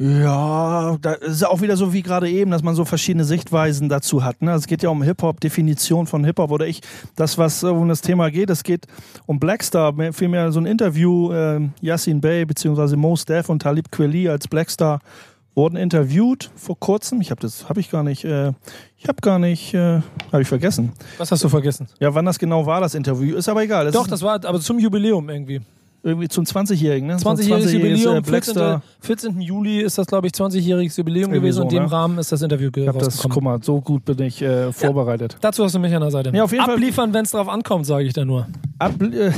[0.00, 4.22] Ja, da ist auch wieder so wie gerade eben, dass man so verschiedene Sichtweisen dazu
[4.22, 4.40] hat.
[4.42, 4.52] Ne?
[4.52, 6.82] Es geht ja um Hip-Hop, Definition von Hip-Hop oder ich,
[7.16, 8.86] das, was äh, um das Thema geht, es geht
[9.26, 13.90] um Blackstar, mehr- vielmehr so ein Interview, äh, Yassin Bey beziehungsweise Mos Def und Talib
[13.90, 15.00] Kweli als Blackstar
[15.56, 17.20] wurden interviewt vor kurzem.
[17.20, 18.52] Ich habe das, habe ich gar nicht, äh,
[18.96, 20.92] ich habe gar nicht, äh, habe ich vergessen.
[21.16, 21.88] Was hast du vergessen?
[21.98, 23.86] Ja, wann das genau war, das Interview, ist aber egal.
[23.86, 25.60] Das Doch, das war aber zum Jubiläum irgendwie.
[26.02, 27.16] Irgendwie zum 20-Jährigen, ne?
[27.16, 28.82] 20-jähriges Jubiläum, äh, Blackstar.
[29.00, 29.32] 14.
[29.32, 29.40] 14.
[29.40, 31.92] Juli ist das, glaube ich, 20-jähriges Jubiläum Irgendwie gewesen und so, in dem ne?
[31.92, 35.36] Rahmen ist das Interview Ich hab das, guck mal, so gut bin ich äh, vorbereitet.
[35.40, 36.30] Dazu hast du mich an der Seite.
[36.34, 38.46] Ja, auf jeden Fall- Abliefern, wenn es drauf ankommt, sage ich da nur.
[38.78, 39.32] Ab, äh,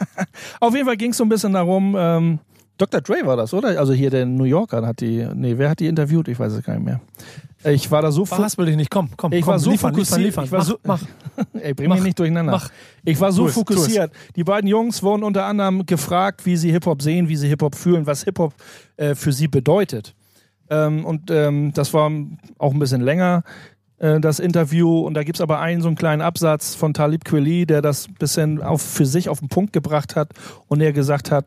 [0.60, 2.38] auf jeden Fall ging es so ein bisschen darum, ähm,
[2.78, 3.00] Dr.
[3.00, 3.78] Dre war das, oder?
[3.78, 6.28] Also hier der New Yorker hat die, nee, wer hat die interviewt?
[6.28, 7.00] Ich weiß es gar nicht mehr.
[7.64, 10.20] Ich war da so, Verhaspel dich nicht, komm, komm, ich komm, war so liefern, fokussiert,
[10.20, 10.76] liefern, ich war liefern.
[10.76, 11.02] so, mach,
[11.36, 11.44] mach.
[11.60, 12.52] ey, bring mach, mich nicht durcheinander.
[12.52, 12.70] mach.
[13.04, 13.66] Ich war so Tu es, tu es.
[13.68, 14.12] fokussiert.
[14.36, 18.06] Die beiden Jungs wurden unter anderem gefragt, wie sie Hip-Hop sehen, wie sie Hip-Hop fühlen,
[18.06, 18.52] was Hip-Hop
[18.98, 20.14] äh, für sie bedeutet.
[20.70, 22.10] Ähm, und ähm, das war
[22.58, 23.42] auch ein bisschen länger,
[23.98, 25.00] äh, das Interview.
[25.00, 28.14] Und da gibt's aber einen so einen kleinen Absatz von Talib Kweli, der das ein
[28.14, 30.28] bisschen auf, für sich auf den Punkt gebracht hat
[30.68, 31.46] und der gesagt hat,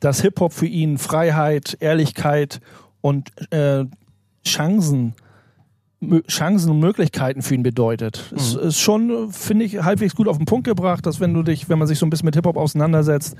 [0.00, 2.60] dass Hip-Hop für ihn Freiheit, Ehrlichkeit
[3.00, 3.84] und äh,
[4.46, 5.14] Chancen
[6.28, 8.32] Chancen und Möglichkeiten für ihn bedeutet.
[8.34, 11.68] Es ist schon, finde ich, halbwegs gut auf den Punkt gebracht, dass wenn du dich,
[11.68, 13.36] wenn man sich so ein bisschen mit Hip-Hop auseinandersetzt,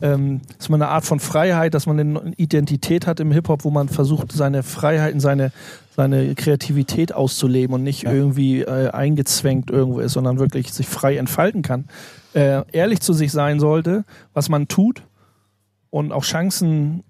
[0.00, 3.70] ähm, dass man eine Art von Freiheit, dass man eine Identität hat im Hip-Hop, wo
[3.70, 5.52] man versucht, seine Freiheiten, seine,
[5.94, 11.60] seine Kreativität auszuleben und nicht irgendwie äh, eingezwängt irgendwo ist, sondern wirklich sich frei entfalten
[11.60, 11.88] kann.
[12.32, 15.02] Äh, ehrlich zu sich sein sollte, was man tut
[15.90, 17.04] und auch Chancen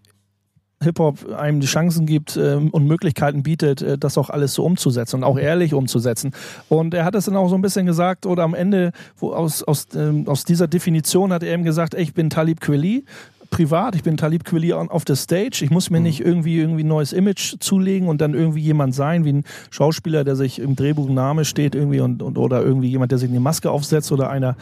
[0.82, 5.16] Hip-Hop einem die Chancen gibt ähm, und Möglichkeiten bietet, äh, das auch alles so umzusetzen
[5.16, 6.32] und auch ehrlich umzusetzen.
[6.68, 9.62] Und er hat es dann auch so ein bisschen gesagt, oder am Ende, wo aus,
[9.64, 13.04] aus, ähm, aus dieser Definition hat er eben gesagt, ich bin Talib Kweli,
[13.50, 16.88] privat, ich bin Talib Kweli auf der Stage, ich muss mir nicht irgendwie irgendwie ein
[16.88, 21.08] neues Image zulegen und dann irgendwie jemand sein, wie ein Schauspieler, der sich im Drehbuch
[21.08, 24.56] Name steht irgendwie und, und oder irgendwie jemand, der sich eine Maske aufsetzt oder einer,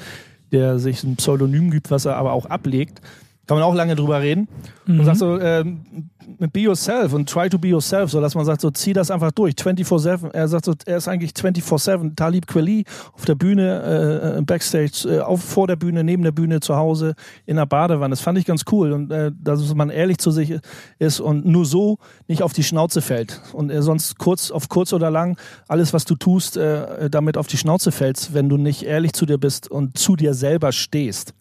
[0.53, 3.03] der sich ein Pseudonym gibt, was er aber auch ablegt.
[3.47, 4.49] Kann man auch lange drüber reden.
[4.87, 6.11] Und sagt so, ähm,
[6.53, 9.31] be yourself und try to be yourself, so dass man sagt, so zieh das einfach
[9.33, 10.33] durch, 24-7.
[10.33, 15.21] Er sagt so, er ist eigentlich 24-7, Talib Kweli auf der Bühne, äh, Backstage, äh,
[15.21, 17.15] auf, vor der Bühne, neben der Bühne, zu Hause,
[17.47, 18.13] in der Badewanne.
[18.13, 20.55] Das fand ich ganz cool und äh, dass man ehrlich zu sich
[20.99, 23.41] ist und nur so nicht auf die Schnauze fällt.
[23.53, 27.47] Und äh, sonst kurz, auf kurz oder lang, alles, was du tust, äh, damit auf
[27.47, 31.35] die Schnauze fällst, wenn du nicht ehrlich zu dir bist und zu dir selber stehst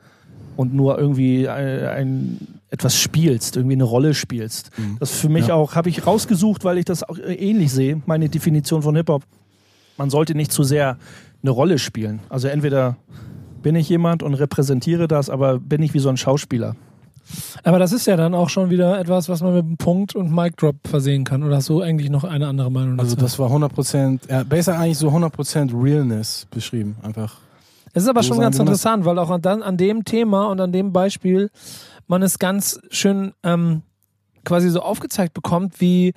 [0.56, 4.72] und nur irgendwie ein, ein, etwas spielst, irgendwie eine Rolle spielst.
[5.00, 8.30] Das für mich auch, habe ich rausgesucht, weil ich das auch äh, ähnlich sehe, meine
[8.30, 9.24] Definition von Hip-Hop.
[9.98, 10.98] Man sollte nicht zu sehr
[11.42, 12.20] eine Rolle spielen.
[12.30, 12.98] Also entweder
[13.62, 16.76] bin ich jemand und repräsentiere das, aber bin ich wie so ein Schauspieler.
[17.64, 20.32] Aber das ist ja dann auch schon wieder etwas, was man mit einem Punkt und
[20.32, 21.44] Mic Drop versehen kann.
[21.44, 23.16] Oder hast du eigentlich noch eine andere Meinung dazu?
[23.16, 27.38] Also das war 100%, ja, besser eigentlich so 100% Realness beschrieben, einfach.
[27.96, 30.74] Es ist aber So schon ganz interessant, weil auch an, an dem Thema und an
[30.74, 31.50] dem Beispiel
[32.08, 33.84] man es ganz schön ähm,
[34.44, 36.14] quasi so aufgezeigt bekommt, wie,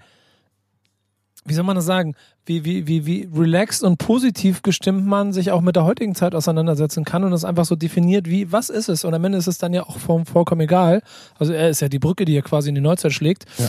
[1.44, 2.14] wie soll man das sagen,
[2.46, 6.34] wie, wie, wie, wie relaxed und positiv gestimmt man sich auch mit der heutigen Zeit
[6.34, 9.04] auseinandersetzen kann und es einfach so definiert, wie, was ist es?
[9.04, 11.00] Und am Ende ist es dann ja auch voll, vollkommen egal.
[11.38, 13.44] Also er ist ja die Brücke, die er quasi in die Neuzeit schlägt.
[13.56, 13.68] Ja.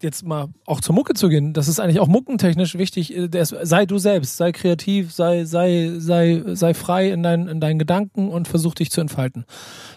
[0.00, 3.16] Jetzt mal auch zur Mucke zu gehen, das ist eigentlich auch muckentechnisch wichtig.
[3.16, 7.78] äh, sei du selbst, sei kreativ, sei, sei, sei, sei frei in, deinen in deinen
[7.78, 9.44] Gedanken und versuch dich zu entfalten.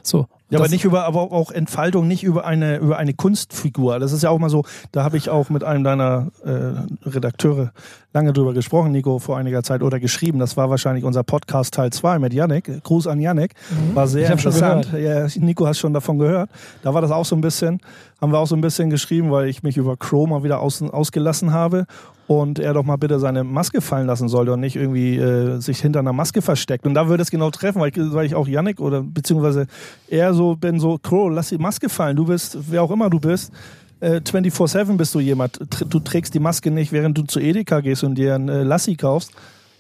[0.04, 0.28] So.
[0.52, 4.00] Ja, aber nicht über, aber auch Entfaltung, nicht über eine, über eine Kunstfigur.
[4.00, 7.72] Das ist ja auch mal so, da habe ich auch mit einem deiner äh, Redakteure
[8.14, 10.40] lange drüber gesprochen, Nico, vor einiger Zeit oder geschrieben.
[10.40, 12.84] Das war wahrscheinlich unser Podcast Teil 2 mit Yannick.
[12.84, 13.54] Gruß an Yannick.
[13.94, 14.32] War sehr Mhm.
[14.34, 14.94] Hab schon interessant.
[14.94, 16.50] Ja, Nico hast schon davon gehört.
[16.84, 17.80] Da war das auch so ein bisschen,
[18.20, 20.82] haben wir auch so ein bisschen geschrieben, weil ich mich über Crow mal wieder aus,
[20.82, 21.86] ausgelassen habe
[22.32, 25.80] und er doch mal bitte seine Maske fallen lassen sollte und nicht irgendwie äh, sich
[25.80, 26.86] hinter einer Maske versteckt.
[26.86, 29.68] Und da würde es genau treffen, weil ich, weil ich auch Yannick oder beziehungsweise
[30.08, 32.16] eher so bin, so, Crow, lass die Maske fallen.
[32.16, 33.52] Du bist, wer auch immer du bist,
[34.00, 35.60] äh, 24-7 bist du jemand.
[35.90, 38.96] Du trägst die Maske nicht, während du zu Edeka gehst und dir ein äh, Lassi
[38.96, 39.34] kaufst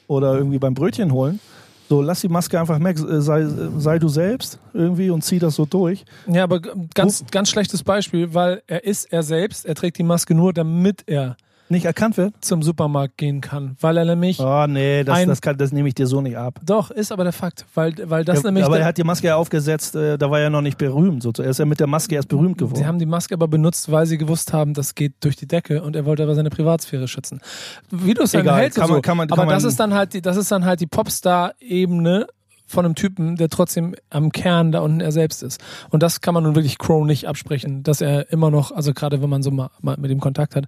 [0.08, 1.40] oder irgendwie beim Brötchen holen.
[1.88, 5.56] So, lass die Maske einfach weg, äh, sei, sei du selbst irgendwie und zieh das
[5.56, 6.04] so durch.
[6.28, 6.60] Ja, aber
[6.94, 11.04] ganz, ganz schlechtes Beispiel, weil er ist er selbst, er trägt die Maske nur, damit
[11.08, 11.38] er
[11.72, 12.34] Nicht erkannt wird?
[12.42, 13.78] zum Supermarkt gehen kann.
[13.80, 14.40] Weil er nämlich.
[14.40, 16.60] Oh nee, das, Ein- das, kann, das nehme ich dir so nicht ab.
[16.66, 17.66] Doch, ist aber der Fakt.
[17.74, 18.66] Weil, weil das Ja, nämlich.
[18.66, 21.24] aber der- er hat die Maske ja aufgesetzt, äh, da war er noch nicht berühmt.
[21.24, 21.32] So.
[21.38, 22.86] Er ist ja mit der Maske erst berühmt Sie geworden.
[22.86, 25.96] haben die Maske aber benutzt, weil sie gewusst haben, das geht durch die Decke und
[25.96, 27.40] er wollte aber seine Privatsphäre schützen.
[27.90, 29.02] Wie du es dann hältst, kann man- so.
[29.02, 32.28] kann man- aber das man- ist dann halt die, das ist dann halt die Popstar-Ebene
[32.72, 35.62] von einem Typen, der trotzdem am Kern da unten er selbst ist.
[35.90, 39.22] Und das kann man nun wirklich Crow nicht absprechen, dass er immer noch, also gerade
[39.22, 40.66] wenn man so mal, mal mit ihm Kontakt hat,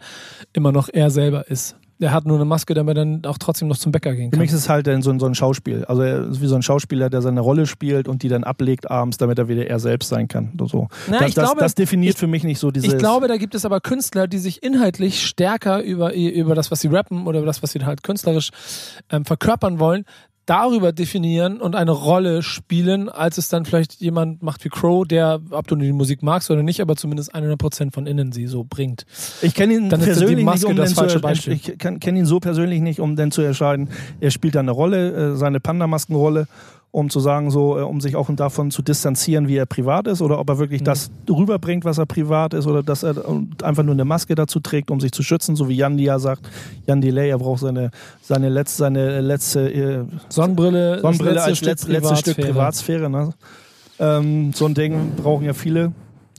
[0.54, 1.76] immer noch er selber ist.
[2.00, 4.32] Der hat nur eine Maske, damit er dann auch trotzdem noch zum Bäcker gehen Für
[4.32, 4.40] kann.
[4.40, 5.86] mich ist es halt dann so, ein- so ein Schauspiel.
[5.86, 8.92] Also er ist wie so ein Schauspieler, der seine Rolle spielt und die dann ablegt
[8.92, 10.52] abends, damit er wieder er selbst sein kann.
[10.66, 10.88] So.
[11.08, 12.92] Na, das, ich das, glaube- das definiert ich- für mich nicht so dieses.
[12.92, 16.82] Ich glaube, da gibt es aber Künstler, die sich inhaltlich stärker über, über das, was
[16.82, 18.50] sie rappen oder über das, was sie halt künstlerisch
[19.10, 20.04] ähm, verkörpern wollen,
[20.46, 25.40] darüber definieren und eine Rolle spielen, als es dann vielleicht jemand macht wie Crow, der,
[25.52, 29.06] ob du die Musik magst oder nicht, aber zumindest 100% von innen sie so bringt.
[29.42, 31.54] Ich kenne ihn Dann ist die persönlich Maske nicht, um das denn falsche Beispiel.
[31.54, 35.34] ich kenne ihn so persönlich nicht, um dann zu entscheiden, er spielt da eine Rolle,
[35.34, 36.48] äh, seine Panda-Maskenrolle,
[36.94, 40.22] um zu sagen, so, äh, um sich auch davon zu distanzieren, wie er privat ist,
[40.22, 40.86] oder ob er wirklich Mhm.
[40.86, 43.16] das rüberbringt, was er privat ist, oder dass er
[43.64, 46.48] einfach nur eine Maske dazu trägt, um sich zu schützen, so wie Jan ja sagt,
[46.86, 47.90] Jan Delay, er braucht seine,
[48.22, 53.10] seine letzte, seine letzte äh, Sonnenbrille, Sonnenbrille das als letzt, letztes Stück Privatsphäre.
[53.10, 53.10] Privatsphäre.
[53.10, 53.34] Ne?
[54.00, 55.94] Ähm, so ein Ding brauchen ja viele.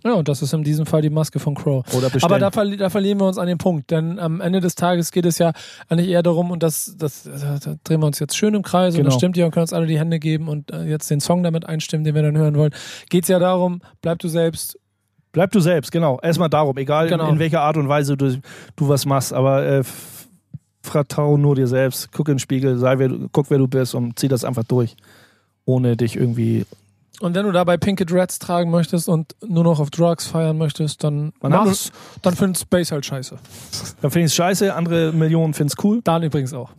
[0.06, 1.82] Ja, und das ist in diesem Fall die Maske von Crow.
[1.94, 2.24] Oder bestellen.
[2.24, 5.10] Aber da, verli da verlieren wir uns an dem Punkt, denn am Ende des Tages
[5.12, 5.52] geht es ja
[5.88, 8.98] eigentlich eher darum, und das, das da, drehen wir uns jetzt schön im Kreis und
[8.98, 9.08] Genau.
[9.08, 11.42] das stimmt ja und können uns alle die Hände geben und äh, jetzt den Song
[11.42, 12.74] damit einstimmen, den wir dann hören wollen.
[13.08, 14.78] Geht es ja darum, bleib du selbst.
[15.32, 16.20] Bleib du selbst, genau.
[16.22, 17.24] Erstmal darum, egal Genau.
[17.28, 18.38] in, in welcher Art und Weise du,
[18.76, 19.82] du was machst, aber äh,
[20.82, 23.94] vertrau nur dir selbst, guck in den Spiegel, sei wer du, guck wer du bist
[23.94, 24.96] und zieh das einfach durch.
[25.64, 26.66] Ohne dich irgendwie.
[27.24, 31.02] Und wenn du dabei Pinke Dreads tragen möchtest und nur noch auf Drugs feiern möchtest,
[31.02, 33.38] dann Man mach's, dann findest Bass halt scheiße.
[34.02, 36.02] Dann finde ich es scheiße, andere Millionen finden es cool.
[36.04, 36.72] Dan übrigens auch.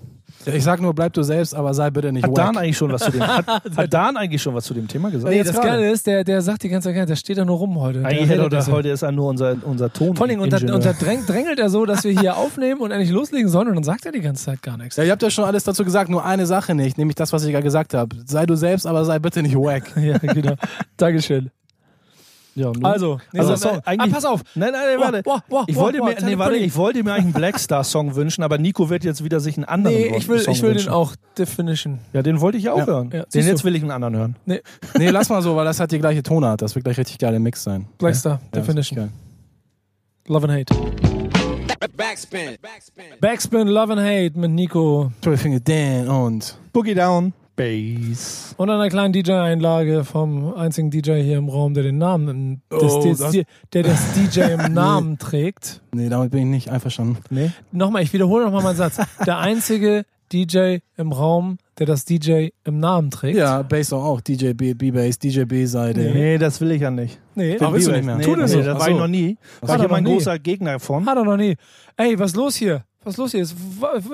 [0.46, 2.64] Ja, ich sag nur, bleib du selbst, aber sei bitte nicht Hat Dan wack.
[2.64, 3.46] eigentlich schon was zu dem, hat,
[3.78, 5.32] hat Dan eigentlich schon was zu dem Thema gesagt?
[5.32, 5.70] Nee, jetzt das gerade.
[5.70, 8.06] Geile ist, der, der sagt die ganze Zeit, der steht da nur rum heute.
[8.06, 8.72] Eigentlich hätte er, so.
[8.72, 10.16] heute ist er nur unser, unser Ton.
[10.16, 13.50] Vor allem unter, unter dräng, drängelt er so, dass wir hier aufnehmen und endlich loslegen
[13.50, 14.96] sollen und dann sagt er die ganze Zeit gar nichts.
[14.98, 17.44] Ja, ihr habt ja schon alles dazu gesagt, nur eine Sache nicht, nämlich das, was
[17.44, 18.16] ich gerade gesagt habe.
[18.26, 19.84] Sei du selbst, aber sei bitte nicht wack.
[20.06, 20.54] Ja, genau.
[20.98, 21.50] Dankeschön.
[22.56, 22.84] Ja, nun.
[22.86, 23.82] Also, Also, nächster Song.
[23.86, 24.42] eigentlich- ah, pass auf.
[24.56, 25.24] Nein, nein, nein, warte.
[25.24, 28.44] Boah, boah, Ich wollte, boah, mir, nee, warte, ich wollte mir eigentlich einen Blackstar-Song wünschen,
[28.44, 30.76] aber Nico wird jetzt wieder sich einen anderen Nee, ich will, Song ich will den
[30.78, 30.92] wünschen.
[30.92, 32.00] auch Definition.
[32.14, 33.10] Ja, den wollte ich ja auch Ja, hören.
[33.14, 33.66] ja, den jetzt du.
[33.66, 34.36] will ich einen anderen hören.
[34.46, 34.62] Nee,
[34.98, 36.62] Nee, lass mal so, weil das hat die gleiche Tonart.
[36.62, 37.88] Das wird gleich richtig geil im Mix sein.
[37.98, 38.96] Blackstar, Ja, Definition.
[38.98, 39.10] geil.
[40.28, 40.76] Love and Hate.
[41.96, 42.58] Backspin.
[42.62, 43.04] Backspin.
[43.22, 45.12] Backspin, Love and Hate mit Nico.
[45.22, 48.54] Twelve Finger Dan und Boogie Down, Bass.
[48.58, 53.02] Und einer kleinen DJ-Einlage vom einzigen DJ hier im Raum, der den Namen, des, Oh,
[53.04, 53.38] des, das-
[53.74, 55.82] der das DJ im Namen trägt.
[55.94, 57.18] Nee, damit bin ich nicht einverstanden.
[57.30, 57.52] Nee?
[57.72, 58.98] Nochmal, ich wiederhole nochmal meinen Satz.
[59.26, 63.38] Der einzige DJ im Raum, der das DJ im Namen trägt.
[63.38, 64.22] Ja, Bass auch, auch.
[64.22, 66.00] DJ B, B-Bass, DJ B-Seite.
[66.00, 67.20] Nee, das will ich ja nicht.
[67.36, 68.16] Nee, Ach, willst du nicht mehr?
[68.18, 68.68] Nee, Tu das nee, nicht.
[68.68, 68.92] das war so.
[68.92, 69.38] ich noch nie.
[69.62, 69.84] War so.
[69.84, 71.06] ich immer ein großer Gegner von.
[71.06, 71.56] Hat er noch nie.
[71.98, 72.84] Ey, was ist los hier?
[73.06, 73.42] Was ist los hier?
[73.44, 73.56] Ist-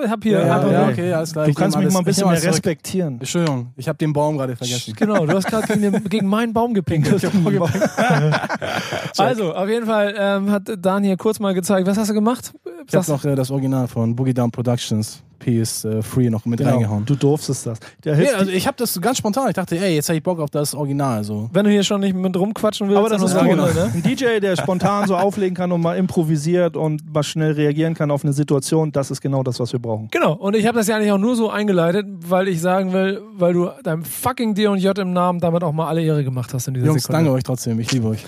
[0.04, 0.40] Ich hab hier.
[0.46, 1.46] Ja, ja, okay, alles klar.
[1.46, 3.20] Du kannst mich alles- mal ein bisschen mehr respektieren.
[3.20, 4.94] Entschuldigung, ich habe den Baum gerade vergessen.
[4.98, 7.24] Genau, du hast gerade gegen, gegen meinen Baum gepinkelt.
[9.18, 11.88] also, auf jeden Fall ähm, hat Dan hier kurz mal gezeigt.
[11.88, 12.54] Was hast du gemacht?
[12.86, 15.24] Ich habe noch äh, das Original von Boogie Down Productions.
[15.46, 17.06] PS3 noch mit Genau, reingehauen.
[17.06, 17.80] du durftest das.
[18.04, 19.48] Der Nee, also ich habe das ganz spontan.
[19.50, 21.24] Ich dachte, ey, jetzt habe ich Bock auf das Original.
[21.24, 21.50] So.
[21.54, 23.92] Wenn du hier schon nicht mit rumquatschen willst, aber das dann ist runter, ne?
[23.94, 28.12] Ein DJ, der spontan so auflegen kann und mal improvisiert und mal schnell reagieren kann
[28.12, 30.08] auf eine Situation, das ist genau das, was wir brauchen.
[30.12, 33.22] Genau, und ich habe das ja eigentlich auch nur so eingeleitet, weil ich sagen will,
[33.38, 36.54] weil du deinem fucking D und J im Namen damit auch mal alle Ehre gemacht
[36.54, 37.18] hast in dieser Jungs, Sekunde.
[37.24, 37.80] danke euch trotzdem.
[37.80, 38.26] Ich liebe euch.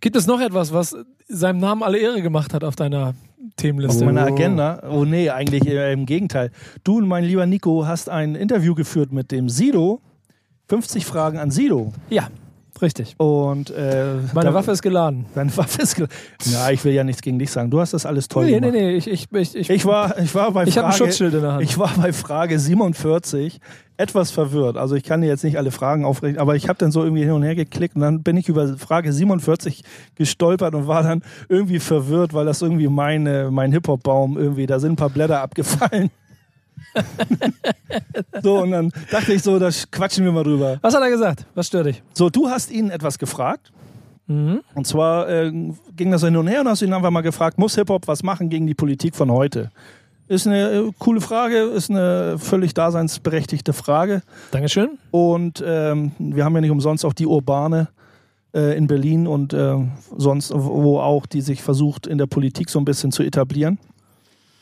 [0.00, 0.96] Gibt es noch etwas, was
[1.28, 3.14] seinem Namen alle Ehre gemacht hat auf deiner
[3.50, 4.04] Auf Themenliste?
[4.04, 4.82] meiner Agenda.
[4.90, 6.50] Oh nee, eigentlich im Gegenteil.
[6.84, 10.00] Du und mein lieber Nico hast ein Interview geführt mit dem Sido.
[10.68, 11.92] 50 Fragen an Sido.
[12.10, 12.28] ja,
[12.82, 13.14] richtig.
[13.18, 15.26] Und äh, Meine da- Waffe ist geladen.
[15.34, 15.96] Deine Waffe ist.
[15.96, 16.06] ge-
[16.44, 17.70] Ja, ich will ja nichts gegen dich sagen.
[17.70, 18.74] Du hast das alles toll Nee, nee, gemacht.
[18.74, 21.42] nee, ich, ich, ich, ich, war, ich war bei ich habe ein Frage, Schutzschild in
[21.42, 21.62] der Hand.
[21.62, 23.60] ich war bei Frage 47
[23.96, 24.78] etwas verwirrt.
[24.78, 27.22] Also ich kann dir jetzt nicht alle Fragen aufrechnen, aber ich habe dann so irgendwie
[27.22, 29.82] hin und her geklickt und dann bin ich über Frage 47
[30.14, 34.92] gestolpert und war dann irgendwie verwirrt, weil das irgendwie meine, mein Hip-Hop-Baum irgendwie, da sind
[34.92, 36.10] ein paar Blätter abgefallen.
[38.42, 40.78] so, und dann dachte ich so, da quatschen wir mal drüber.
[40.82, 41.46] Was hat er gesagt?
[41.54, 42.02] Was stört dich?
[42.14, 43.72] So, du hast ihn etwas gefragt.
[44.26, 44.60] Mhm.
[44.74, 45.50] Und zwar äh,
[45.96, 48.48] ging das hin und her und hast ihn einfach mal gefragt, muss Hip-Hop was machen
[48.48, 49.70] gegen die Politik von heute?
[50.28, 54.22] Ist eine äh, coole Frage, ist eine völlig daseinsberechtigte Frage.
[54.52, 54.98] Dankeschön.
[55.10, 57.88] Und ähm, wir haben ja nicht umsonst auch die Urbane
[58.54, 59.76] äh, in Berlin und äh,
[60.16, 63.80] sonst, wo auch die sich versucht, in der Politik so ein bisschen zu etablieren.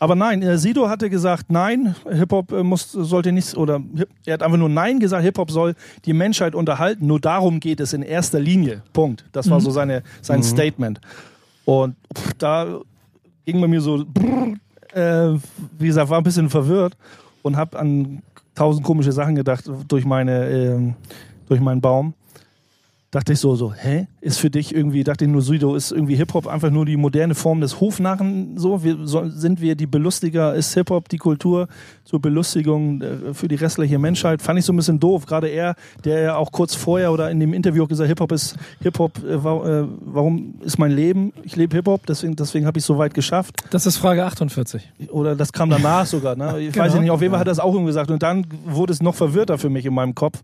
[0.01, 3.81] Aber nein, äh, Sido hatte gesagt, nein, Hip-Hop äh, muss, sollte nicht, oder
[4.25, 7.07] er hat einfach nur Nein gesagt, Hip-Hop soll die Menschheit unterhalten.
[7.07, 8.83] Nur darum geht es in erster Linie.
[8.93, 9.25] Punkt.
[9.33, 11.01] Das war so seine, sein Statement.
[11.65, 12.81] Und pff, da
[13.45, 14.55] ging bei mir so, brrr,
[14.95, 15.39] äh,
[15.79, 16.97] wie gesagt, war ein bisschen verwirrt
[17.43, 18.23] und habe an
[18.55, 20.95] tausend komische Sachen gedacht durch meine, ähm,
[21.49, 22.15] durch meinen Baum.
[23.11, 24.07] Dachte ich so, so, hä?
[24.21, 27.35] Ist für dich irgendwie, dachte ich nur, Sido, ist irgendwie Hip-Hop einfach nur die moderne
[27.35, 28.85] Form des Hofnarren so?
[28.85, 31.69] Wir, so sind wir die Belustiger, ist Hip-Hop die Kultur
[32.05, 34.43] zur Belustigung äh, für die restliche Menschheit?
[34.43, 35.25] Fand ich so ein bisschen doof.
[35.25, 38.57] Gerade er, der ja auch kurz vorher oder in dem Interview auch gesagt, Hip-Hop ist,
[38.83, 41.33] Hip-Hop, äh, wa äh, warum ist mein Leben?
[41.45, 43.55] Ich lebe Hip-Hop, deswegen, deswegen habe ich es so weit geschafft.
[43.71, 44.87] Das ist Frage 48.
[45.13, 46.37] Oder das kam danach sogar.
[46.37, 46.61] Ne?
[46.61, 46.85] Ich Genau.
[46.85, 48.11] weiß nicht, auf jeden Fall hat er es auch irgendwie gesagt.
[48.11, 50.43] Und dann wurde es noch verwirrter für mich in meinem Kopf.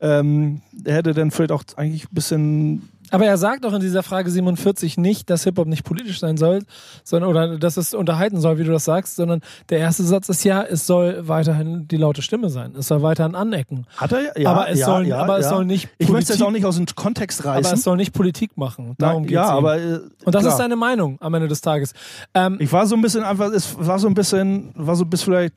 [0.00, 2.88] Ähm, er hätte dann vielleicht auch eigentlich ein bisschen.
[3.12, 6.64] Aber er sagt doch in dieser Frage 47 nicht, dass Hip-Hop nicht politisch sein soll,
[7.04, 10.42] sondern oder dass es unterhalten soll, wie du das sagst, sondern der erste Satz ist
[10.42, 12.74] ja, es soll weiterhin die laute Stimme sein.
[12.76, 13.86] Es soll weiterhin anecken.
[13.96, 14.36] Hat er?
[14.38, 15.50] Ja, aber es, ja, soll, ja, aber es ja.
[15.50, 17.74] soll nicht Ich möchte es Politik- jetzt auch nicht aus dem Kontext aber reißen.
[17.74, 18.96] es soll nicht Politik machen.
[18.98, 19.58] Darum Nein, geht's ja, ihm.
[19.58, 19.76] aber.
[19.78, 20.52] Äh, Und das klar.
[20.52, 21.92] ist seine Meinung am Ende des Tages.
[22.34, 25.22] Ähm, Ich war so ein bisschen einfach, es war so ein bisschen, war so bis
[25.22, 25.54] vielleicht.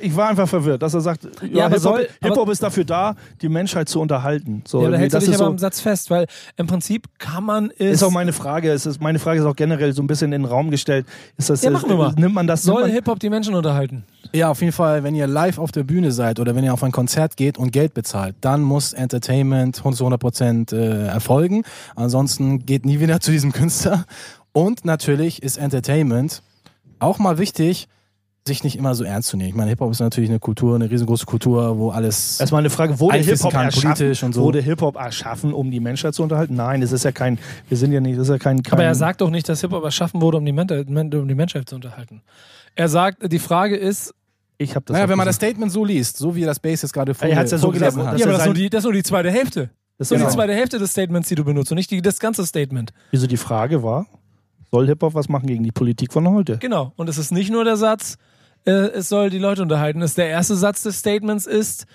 [0.00, 3.48] Ich war einfach verwirrt, dass er sagt, ja, aber Hip-Hop Hip ist dafür da, die
[3.48, 4.62] Menschheit zu unterhalten.
[4.66, 7.06] So, ja, da hältst du das dich aber so, am Satz fest, weil im Prinzip
[7.18, 7.96] kann man es.
[7.96, 8.70] ist auch meine Frage.
[8.70, 11.06] Es ist, meine Frage ist auch generell so ein bisschen in den Raum gestellt.
[11.36, 12.14] Ist das, Ja, machen wir mal.
[12.16, 12.62] Nimmt man das?
[12.62, 14.04] soll Hip-Hop die Menschen unterhalten?
[14.32, 16.82] Ja, auf jeden Fall, wenn ihr live auf der Bühne seid oder wenn ihr auf
[16.82, 21.62] ein Konzert geht und Geld bezahlt, dann muss Entertainment zu 100% äh, erfolgen.
[21.94, 24.04] Ansonsten geht nie wieder zu diesem Künstler.
[24.52, 26.42] Und natürlich ist Entertainment
[26.98, 27.88] auch mal wichtig,
[28.46, 29.50] sich nicht immer so ernst zu nehmen.
[29.50, 32.40] Ich meine, Hip-Hop ist natürlich eine Kultur, eine riesengroße Kultur, wo alles...
[32.40, 34.42] Erstmal eine Frage, wurde Hip-Hop erschaffen, politisch und so.
[34.42, 36.54] wurde Hip-Hop erschaffen, um die Menschheit zu unterhalten?
[36.54, 38.84] Nein, es ist ja kein, wir sind ja nicht, das ist ja kein, kein Aber
[38.84, 40.70] er sagt doch nicht, dass Hip-Hop erschaffen wurde, um die, Men
[41.14, 42.22] um die Menschheit zu unterhalten.
[42.74, 44.14] Er sagt, die Frage ist,
[44.58, 45.36] ich habe das naja, wenn man das.
[45.36, 47.98] Statement so liest, so wie er das Bass jetzt gerade Er hat's ja so vorgelesen
[47.98, 48.18] gesagt, hat.
[48.18, 49.70] ja, er aber das ist, nur die, das ist nur die zweite Hälfte.
[49.98, 50.30] Das ist nur Genau.
[50.30, 52.92] die zweite Hälfte des Statements, die du benutzt und nicht die, das ganze Statement.
[53.10, 54.06] Wieso die Frage war,
[54.70, 56.58] soll Hip-Hop was machen gegen die Politik von heute?
[56.58, 56.92] Genau.
[56.96, 58.16] Und es ist nicht nur der Satz,
[58.66, 60.02] äh, es soll die Leute unterhalten.
[60.02, 61.86] Es der erste Satz des Statements ist,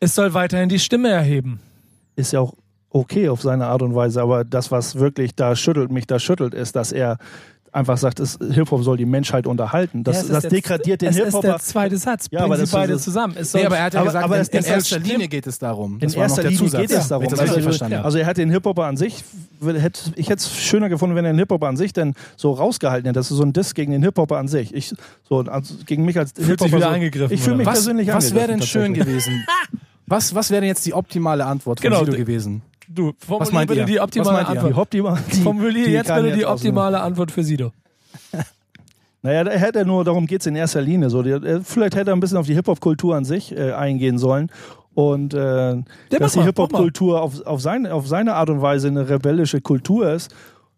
[0.00, 1.60] es soll weiterhin die Stimme erheben.
[2.16, 2.54] Ist ja auch
[2.90, 6.54] okay auf seine Art und Weise, aber das, was wirklich da schüttelt, mich da schüttelt,
[6.54, 7.18] ist, dass er
[7.74, 10.04] einfach sagt, es- Hip-Hop soll die Menschheit unterhalten.
[10.04, 11.42] Das, Ja, ist das der- degradiert den Es ist Hip-Hop.
[11.42, 12.28] der zweite Satz.
[12.30, 13.34] Ja, Bringen aber sie das beide ist- zusammen.
[13.38, 14.98] Es soll, Nee, aber er hat ja Aber- gesagt, aber in, das- in das erster.
[15.00, 15.94] Linie geht es darum.
[15.94, 17.24] In Das war noch erster der Linie Zusatz, geht es darum.
[17.24, 18.04] das richtig Also, verstanden habe.
[18.04, 19.24] also er hat den Hip-Hopper an sich,
[19.60, 22.52] will- hätte, ich hätte es schöner gefunden, wenn er den Hip-Hopper an sich denn so
[22.52, 23.18] rausgehalten hätte.
[23.18, 24.74] Das ist so ein Diss gegen den Hip-Hopper an sich.
[24.74, 24.94] Ich,
[25.28, 26.70] so, also gegen mich als sich Hip-Hopper.
[26.76, 29.44] wieder so, angegriffen, Ich fühle mich was persönlich was wäre denn angegriffen, schön gewesen?
[30.06, 32.60] Was, was wäre denn jetzt die optimale Antwort von Genau, Sido gewesen?
[32.88, 33.86] Du, Was formulier bitte ihr?
[33.86, 34.38] die optimale?
[34.44, 34.76] Die Antwort.
[34.78, 37.72] Optima, die, Formulier die jetzt bitte die optimale Antwort für Sido.
[39.22, 41.08] Naja, da hätte er nur, darum geht es in erster Linie.
[41.08, 44.50] So, er- vielleicht hätte er ein bisschen auf die Hip-Hop-Kultur an sich äh, eingehen sollen.
[44.92, 45.84] Und äh, mach
[46.18, 50.34] dass die Hip-Hop-Kultur auf, auf, seine, auf seine Art und Weise eine rebellische Kultur ist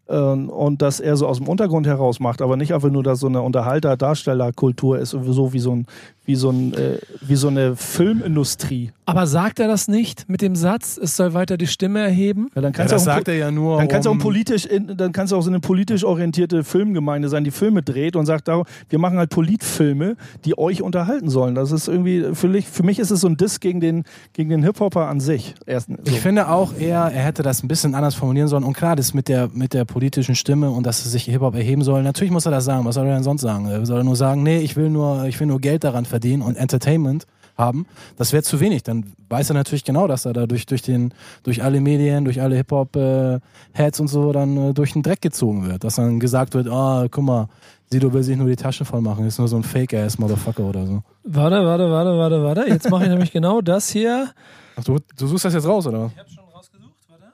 [0.07, 3.19] ähm, und dass er so aus dem Untergrund heraus macht, aber nicht einfach nur, dass
[3.19, 5.85] so eine Unterhalter-Darsteller-Kultur ist, so wie so ein,
[6.27, 8.91] wie so, ein, äh, wie so eine Filmindustrie.
[9.05, 12.49] Aber sagt er das nicht mit dem Satz, es soll weiter die Stimme erheben?
[12.53, 13.77] Ja, dann Ja, kannst das du auch sagt er ja nur.
[13.77, 17.29] Dann kann es auch um, politisch, in, dann kann's auch so eine politisch orientierte Filmgemeinde
[17.29, 21.55] sein, die Filme dreht und sagt, wir machen halt Politfilme, die euch unterhalten sollen.
[21.55, 24.49] Das ist irgendwie, für mich, für mich ist es so ein Diss gegen den, gegen
[24.49, 25.55] den Hip-Hopper an sich.
[25.65, 25.95] Erst, so.
[26.03, 28.65] Ich finde auch eher, er hätte das ein bisschen anders formulieren sollen.
[28.65, 32.03] Und klar, das mit der, mit der politischen Stimme und dass sich Hip-Hop erheben soll.
[32.03, 32.83] Natürlich muss er das sagen.
[32.83, 33.67] Was soll er denn sonst sagen?
[33.67, 36.57] Er soll nur sagen, nee, ich will nur, ich will nur Geld daran verdienen und
[36.57, 37.25] Entertainment
[37.57, 37.85] haben.
[38.17, 38.83] Das wäre zu wenig.
[38.83, 41.13] Dann weiß er natürlich genau, dass er da durch, durch, den,
[41.43, 45.83] durch alle Medien, durch alle Hip-Hop-Heads und so dann äh, durch den Dreck gezogen wird.
[45.83, 47.47] Dass dann gesagt wird, ah, guck mal,
[47.89, 51.03] Sido will sich nur die Taschen voll machen, ist nur so ein Fake-Ass-Motherfucker oder so.
[51.23, 52.69] Warte, warte, warte, warte, warte.
[52.69, 54.29] Jetzt mache ich nämlich genau das hier.
[54.75, 56.11] Ach, du, du suchst das jetzt raus, oder?
[56.13, 57.33] Ich habe schon rausgesucht, warte.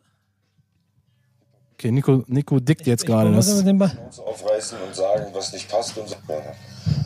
[1.83, 3.35] Okay, Nico, Nico dickt jetzt gerade.
[3.35, 3.65] Was ist
[4.07, 6.15] Das, aufreißen und sagen, was nicht passt und so.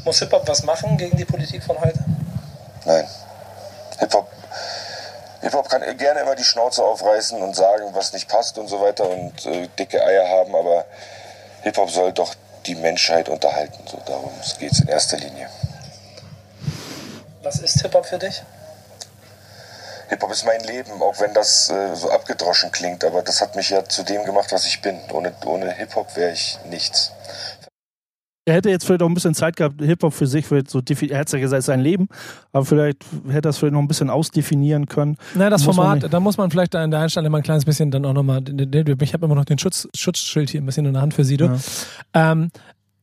[0.05, 1.97] Muss Hip-Hop was machen gegen die Politik von heute?
[2.85, 3.03] Nein.
[3.97, 4.29] Hip-Hop
[5.41, 9.09] Hip-Hop kann gerne immer die Schnauze aufreißen und sagen, was nicht passt und so weiter
[9.09, 10.85] und äh, dicke Eier haben, aber
[11.63, 12.35] Hip-Hop soll doch
[12.67, 13.79] die Menschheit unterhalten.
[13.87, 15.49] So darum geht es in erster Linie.
[17.41, 18.43] Was ist Hip-Hop für dich?
[20.09, 23.69] Hip-Hop ist mein Leben, auch wenn das äh, so abgedroschen klingt, aber das hat mich
[23.69, 24.97] ja zu dem gemacht, was ich bin.
[25.13, 27.11] Ohne, ohne Hip-Hop wäre ich nichts.
[28.45, 31.11] Er hätte jetzt vielleicht auch ein bisschen Zeit gehabt, Hip-Hop für sich, vielleicht so, defi-
[31.11, 32.07] er hat ja gesagt, sein Leben,
[32.53, 35.17] aber vielleicht hätte er es vielleicht noch ein bisschen ausdefinieren können.
[35.35, 37.65] Na, das Muss Format, da muss man vielleicht da in der Einstellung mal ein kleines
[37.65, 40.93] bisschen dann auch nochmal, ich habe immer noch den Schutz, Schutzschild hier ein bisschen in
[40.93, 41.49] der Hand für Sido.
[42.13, 42.49] Ähm,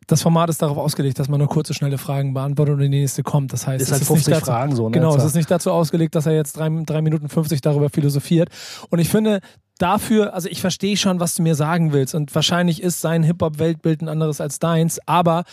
[0.06, 3.22] das Format ist darauf ausgelegt, dass man nur kurze, schnelle Fragen beantwortet und die nächste
[3.22, 3.52] kommt.
[3.52, 4.92] Das heißt, Ist es halt ist nicht 50 dazu, Fragen so, ne?
[4.92, 8.48] Genau, es ist nicht dazu ausgelegt, dass er jetzt drei, drei Minuten 50 darüber philosophiert.
[8.90, 9.40] Und ich finde,
[9.78, 12.14] dafür, also ich verstehe schon, was du mir sagen willst.
[12.14, 15.00] Und wahrscheinlich ist sein Hip-Hop-Weltbild ein anderes als deins.
[15.06, 15.44] Aber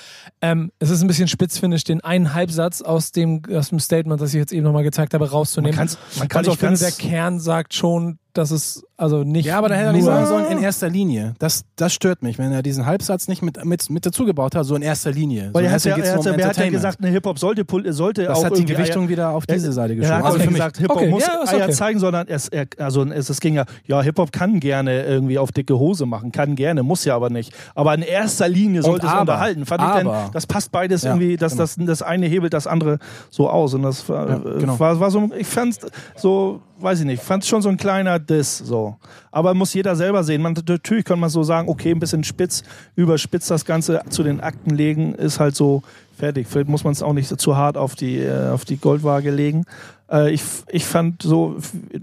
[0.41, 3.80] ähm, es ist ein bisschen spitz, finde ich, den einen Halbsatz aus dem, aus dem
[3.80, 5.76] Statement, das ich jetzt eben nochmal gezeigt habe, rauszunehmen.
[5.76, 9.45] Man kann's- man kann's Und ich finde, der Kern sagt schon, dass es also nicht.
[9.45, 11.34] Ja, aber da hätte er nicht sagen sollen, in erster Linie.
[11.39, 14.75] Das, das stört mich, wenn er diesen Halbsatz nicht mit, mit, mit dazugebaut hat, so
[14.75, 15.49] in erster Linie.
[15.53, 16.15] Weil so, er hat ja, geht's er
[16.47, 19.29] hat, ja- um gesagt, eine Hip-Hop sollte, sollte das auch hat die Gewichtung Eier- wieder
[19.32, 20.17] auf diese Seite Er geschoben.
[20.17, 20.53] hat Also für mich.
[20.53, 21.73] gesagt, Hip-Hop Okay, muss ja, Eier okay.
[21.73, 25.51] zeigen, sondern es, er, also es, es ging ja, ja, Hip-Hop kann gerne irgendwie auf
[25.51, 27.53] dicke Hose machen, kann gerne, muss ja aber nicht.
[27.75, 29.65] Aber in erster Linie sollte es aber, unterhalten.
[29.65, 29.99] Fand ich aber.
[30.23, 31.63] denn, das passt beides Ja, irgendwie, dass genau.
[31.63, 33.73] das, das eine hebelt das andere so aus.
[33.73, 34.79] Und das war, Ja, äh, genau.
[34.79, 35.77] war, war so, ich fand
[36.15, 38.95] so, weiß ich nicht, fand schon so ein kleiner Diss so.
[39.32, 40.41] Aber muss jeder selber sehen.
[40.41, 42.63] Man, natürlich kann man so sagen, okay, ein bisschen spitz,
[42.95, 45.84] überspitzt das Ganze zu den Akten legen, ist halt so
[46.17, 46.47] fertig.
[46.47, 49.65] Vielleicht muss man es auch nicht zu hart auf die, äh, auf die Goldwaage legen.
[50.12, 51.55] Äh, ich, ich fand so,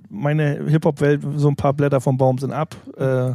[0.09, 2.75] meine Hip-Hop-Welt, so ein paar Blätter vom Baum sind ab.
[2.97, 3.03] Äh,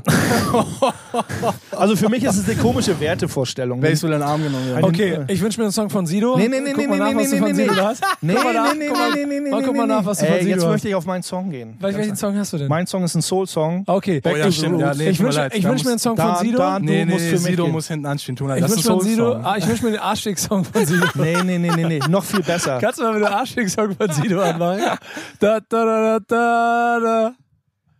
[1.71, 3.80] also für mich ist es eine komische Wertevorstellung.
[3.82, 4.65] Baseball in den Arm genommen.
[4.69, 4.84] Ja.
[4.84, 6.38] Okay, ich wünsche mir einen Song von Sido.
[6.38, 7.82] Nee, nee, nee, guck nee, mal nach, nee, was du nee, von nee, Sido nee.
[7.82, 8.03] hast.
[8.21, 9.88] Nee, Guck mal nach, nee, nee, guck mal- nee, nee, nee, mal, nee, guck mal
[9.88, 10.71] nee, nach, was du Ey, von Sido Jetzt hast.
[10.71, 11.78] möchte ich auf meinen Song gehen.
[11.80, 12.67] Wel- Welchen Song hast du denn?
[12.67, 13.84] Mein Song ist ein Soul-Song.
[13.86, 14.80] Okay, Oh ja, stimmt.
[14.80, 16.57] Ja, nee, ich wünsche wünsch mir einen Song von Sido.
[16.57, 18.36] da- Nee, Du nee, nee, Sido muss hinten anstehen.
[18.36, 18.49] Tun.
[18.55, 19.41] ich wünsche mir.
[19.45, 21.05] Ah, ich wünsche mir den Arschfick-Song von Sido.
[21.15, 21.99] Nee, nee, nee, nee, nee.
[22.09, 22.80] Noch viel besser.
[22.80, 24.62] Kannst du mal mit dem Arschfick-Song von Sido anmachen?
[24.72, 24.97] Da,
[25.39, 26.99] da, da, da, da,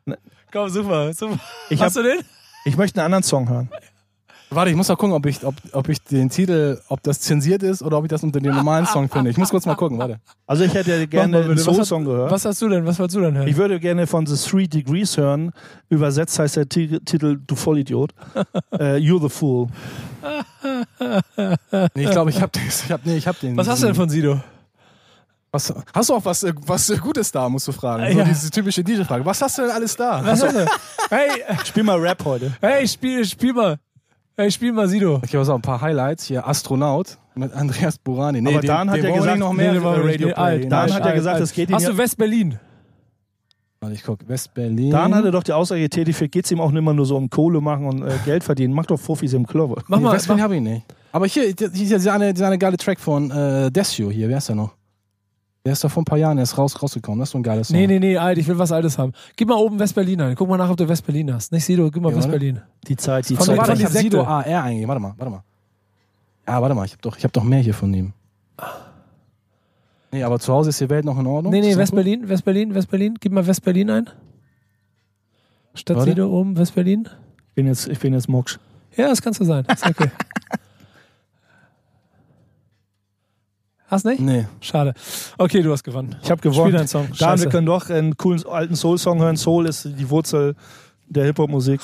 [0.07, 0.16] da.
[0.51, 1.39] Komm, super, super.
[1.70, 2.20] Ich, Hast hab, du den?
[2.66, 3.70] ich möchte einen anderen Song hören.
[4.55, 7.64] Warte, ich muss mal gucken, ob ich, ob, ob ich den Titel, ob das zensiert
[7.64, 9.32] ist oder ob ich das unter dem normalen Song finde.
[9.32, 10.20] Ich muss kurz mal gucken, warte.
[10.45, 12.30] Also ich hätte Mach gerne mal einen Soul-Song gehört.
[12.30, 12.86] Was hast du denn?
[12.86, 13.47] Was wolltest du denn hören?
[13.47, 15.53] Ich würde gerne von The Three Degrees hören.
[15.89, 18.14] Übersetzt heißt der Ti- Titel Du Vollidiot.
[18.74, 19.70] äh, You're the Fool.
[21.95, 22.51] Nee, ich glaube, ich habe
[22.89, 23.57] hab, nee, ich hab den.
[23.57, 24.39] was hast du denn von Sido?
[25.56, 28.18] Was, hast du auch was, äh, was äh, Gutes da, musst du fragen.
[28.18, 28.26] Ja.
[28.26, 29.24] So diese typische DJ-Frage.
[29.24, 30.20] Was hast du denn alles da?
[30.26, 30.66] Was hast du?
[31.12, 31.30] Hey,
[31.64, 32.51] Spiel mal Rap heute.
[32.60, 33.78] hey, spiel, spiel mal.
[34.36, 35.22] Hey, spiel mal Sido.
[35.24, 36.24] Ich habe auch ein paar Highlights.
[36.26, 38.41] Hier Astronaut mit Andreas Burani.
[38.41, 39.78] Nee, Aber den, Dan hat ja gesagt- noch mehr Nee.
[39.78, 40.34] Radio Nee, Play.
[40.34, 41.43] alt, Dan alt, hat ja gesagt, alt.
[41.43, 42.58] es geht ihm Hast du West-Berlin?
[43.80, 44.28] Warte, ich guck.
[44.28, 44.89] West-Berlin.
[44.89, 47.16] Dan hatte doch die Aussage tätig, vielleicht geht es ihm auch nicht mehr nur so
[47.16, 48.74] um Kohle machen und äh, Geld verdienen.
[48.74, 49.84] Mach doch Fuffis im Club.
[49.88, 50.86] Mach nee, mal, West-Berlin mach, habe ich nicht.
[51.12, 54.28] Aber hier, hier ist ja eine, eine geile Track von äh, Desio hier.
[54.30, 54.72] Wer ist der noch?
[55.66, 57.20] Der ist doch vor ein paar Jahren erst raus, rausgekommen.
[57.20, 57.78] Das ist so ein geiles Song.
[57.78, 59.14] nee, nee, nee, alt, ich will was Altes haben.
[59.38, 60.36] Gib mal oben West-Berlin ein.
[60.36, 61.53] Guck mal nach, ob du West-Berlin hast.
[61.53, 62.18] Nicht Sido, gib mal Ja.
[62.18, 62.61] West-Berlin.
[62.86, 63.57] Die Zeit, die Von Zeit.
[63.57, 64.24] Warte, von ich die Sido.
[64.24, 64.89] AR eingegeben.
[64.89, 65.43] Warte mal, warte mal.
[66.45, 66.86] Ja, warte mal.
[66.86, 68.11] Ich habe doch, ich hab doch mehr hier von ihm.
[70.11, 71.53] Nee, aber zu Hause ist die Welt noch in Ordnung?
[71.53, 73.16] Nee, nee, West-Berlin, West-Berlin, West-Berlin.
[73.22, 74.09] Gib mal West-Berlin ein.
[75.76, 76.11] Statt Warte.
[76.11, 77.07] Sido oben, West-Berlin.
[77.47, 78.59] Ich bin jetzt, ich bin jetzt Mucksch.
[78.97, 79.66] Ja, das kannst du sein.
[79.72, 80.11] Ist okay.
[83.93, 84.21] Hast nicht?
[84.21, 84.47] Nee.
[84.59, 84.95] Schade.
[85.37, 86.15] Okay, du hast gewonnen.
[86.23, 86.73] Ich habe Spiel gewonnen.
[86.73, 87.13] deinen Song.
[87.13, 87.43] Scheiße.
[87.43, 89.37] wir können doch einen coolen alten Soul-Song hören.
[89.37, 90.55] Soul ist die Wurzel
[91.09, 91.79] der Hip-Hop-Musik.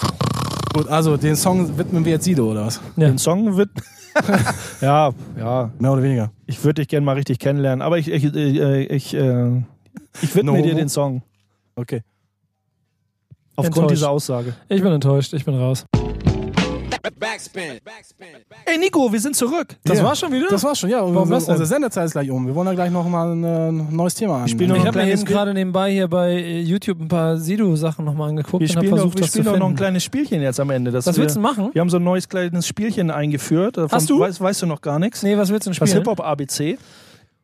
[0.73, 2.81] Gut, also den Song widmen wir jetzt Sido, oder was?
[2.95, 3.09] Ja.
[3.09, 3.69] Den Song wird.
[4.81, 5.71] ja, ja.
[5.77, 6.31] Mehr oder weniger.
[6.47, 9.61] Ich würde dich gerne mal richtig kennenlernen, aber ich, ich, äh, ich, äh,
[10.23, 11.21] ich widme No dir den Song.
[11.75, 12.01] Okay.
[13.55, 13.91] Aufgrund Enttäuscht.
[13.91, 14.55] dieser Aussage.
[14.67, 15.85] Ich bin enttäuscht, ich bin raus.
[17.01, 17.79] Backspin.
[17.83, 18.27] Backspin.
[18.65, 19.75] Ey, Nico, wir sind zurück.
[19.83, 20.03] Das Ja.
[20.03, 20.47] war's schon wieder?
[20.49, 20.99] Das war's schon, ja.
[21.01, 21.51] Warum unsere, das denn?
[21.53, 22.45] unsere Sendezeit ist gleich um.
[22.45, 24.47] Wir wollen da gleich nochmal ein äh, neues Thema an.
[24.47, 27.37] spielen noch ich ein habe mir eben gerade nebenbei hier bei äh, YouTube ein paar
[27.37, 29.69] Sido-Sachen nochmal angeguckt Wir und habe spielen, doch, versucht, wir das zu spielen doch noch
[29.69, 30.91] ein kleines Spielchen jetzt am Ende.
[30.93, 31.69] Was wir, willst du machen?
[31.73, 33.77] Wir haben so ein neues kleines Spielchen eingeführt.
[33.77, 34.19] Davon Hast du?
[34.19, 35.23] Weißt, weißt du noch gar nichts?
[35.23, 36.03] Nee, was willst du denn Das spielen?
[36.03, 36.77] Hip-Hop ABC.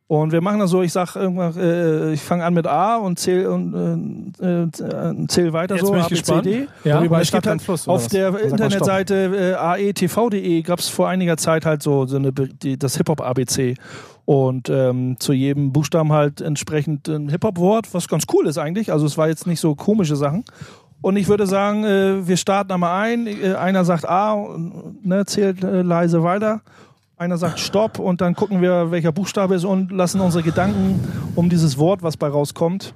[0.08, 3.18] Und wir machen das so, ich sag irgendwann, äh, ich fange an mit A und
[3.18, 5.92] zähl und äh, äh, zähl weiter Jetzt so.
[5.92, 6.44] bin ich A, B, gespannt.
[6.44, 6.88] C, D.
[6.88, 7.02] Ja.
[7.02, 8.08] Überall es gibt halt Fluss, auf was?
[8.08, 12.96] der Internetseite äh, aetv.de gab es vor einiger Zeit halt so, so eine, die, das
[12.96, 13.74] Hip-Hop ABC.
[14.24, 18.92] Und ähm, zu jedem Buchstaben halt entsprechend ein Hip-Hop-Wort, was ganz cool ist eigentlich.
[18.92, 20.44] Also es war jetzt nicht so komische Sachen.
[21.00, 23.26] Und ich würde sagen, äh, wir starten einmal ein.
[23.26, 24.56] Äh, einer sagt A,
[25.02, 26.62] ne, zählt äh, leise weiter.
[27.16, 31.00] Einer sagt Stopp und dann gucken wir, welcher Buchstabe ist und lassen unsere Gedanken
[31.34, 32.94] um dieses Wort, was bei rauskommt,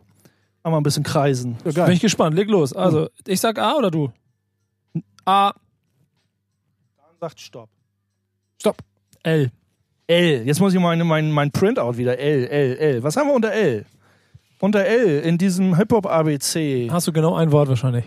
[0.62, 1.56] einmal ein bisschen kreisen.
[1.64, 2.74] Ja, Bin ich gespannt, leg los.
[2.74, 4.12] Also, ich sag A oder du?
[5.24, 5.52] A,
[7.20, 7.68] Sagt Stopp.
[8.58, 8.78] Stopp.
[9.22, 9.50] L.
[10.06, 10.46] L.
[10.46, 12.18] Jetzt muss ich mein, mein, mein Printout wieder.
[12.18, 13.02] L, L, L.
[13.02, 13.84] Was haben wir unter L?
[14.58, 18.04] Unter L in diesem Hip-Hop-ABC Hast du genau ein Wort wahrscheinlich.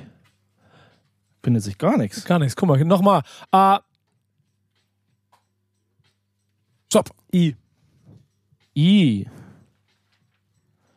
[1.44, 2.26] findet sich gar nichts.
[2.26, 2.56] Gar nichts.
[2.56, 3.22] Guck mal, nochmal.
[3.52, 3.80] A,
[7.34, 7.56] I.
[8.76, 9.28] I.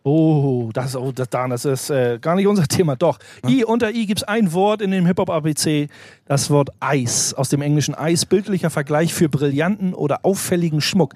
[0.02, 2.94] Oh, das, oh, das, Dan, das ist äh, gar nicht unser Thema.
[2.94, 3.18] Doch.
[3.48, 5.88] I, unter I gibt es ein Wort in dem Hip-Hop-ABC,
[6.26, 7.34] das Wort Eis.
[7.34, 11.14] Aus dem englischen Eis, bildlicher Vergleich für brillanten oder auffälligen Schmuck.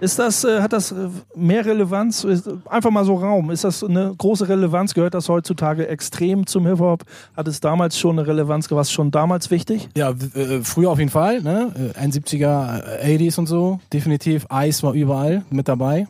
[0.00, 2.24] Ist das, äh, hat das äh, mehr Relevanz?
[2.24, 3.50] Ist, einfach mal so Raum.
[3.50, 4.94] Ist das eine große Relevanz?
[4.94, 7.04] Gehört das heutzutage extrem zum Hip-Hop?
[7.36, 8.70] Hat es damals schon eine Relevanz?
[8.70, 9.88] War es schon damals wichtig?
[9.96, 11.92] Ja, äh, früher auf jeden Fall, ne?
[11.96, 13.80] Äh, 71er, äh, 80s und so.
[13.92, 14.46] Definitiv.
[14.48, 16.06] Eis war überall mit dabei.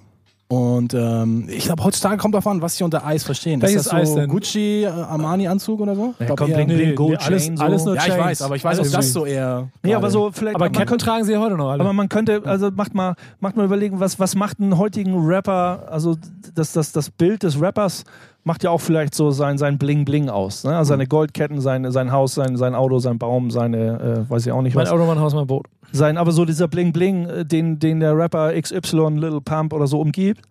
[0.55, 3.61] Und ähm, ich glaube, heutzutage kommt davon, was sie unter Eis verstehen.
[3.61, 4.29] Welches ist das so Eis denn?
[4.31, 6.15] Gucci, äh, Armani-Anzug oder so?
[6.19, 7.65] Ich glaub komm, bring- bring Gold nee, alles, Chain, so.
[7.65, 8.25] alles nur ja, ich Chains.
[8.25, 9.69] weiß, aber ich weiß, ob das so eher.
[9.83, 10.55] Nee, aber so vielleicht.
[10.55, 11.81] Aber man Ketten könnte- tragen sie heute noch alle.
[11.83, 15.89] Aber man könnte, also macht mal, macht mal überlegen, was, was macht einen heutigen Rapper,
[15.91, 16.17] also
[16.55, 18.05] das, das, das Bild des Rappers
[18.45, 20.65] macht ja auch vielleicht so sein, sein Bling-Bling aus.
[20.65, 20.77] Ne?
[20.77, 24.53] Also seine Goldketten, sein, sein Haus, sein, sein Auto, sein Baum, seine, äh, weiß ich
[24.53, 24.93] auch nicht mein was.
[24.93, 25.67] Auto, mein Haus, mein Boot.
[25.93, 30.01] Sein, aber so dieser Bling-Bling, äh, den, den der Rapper XY, Little Pump oder so
[30.01, 30.43] umgibt.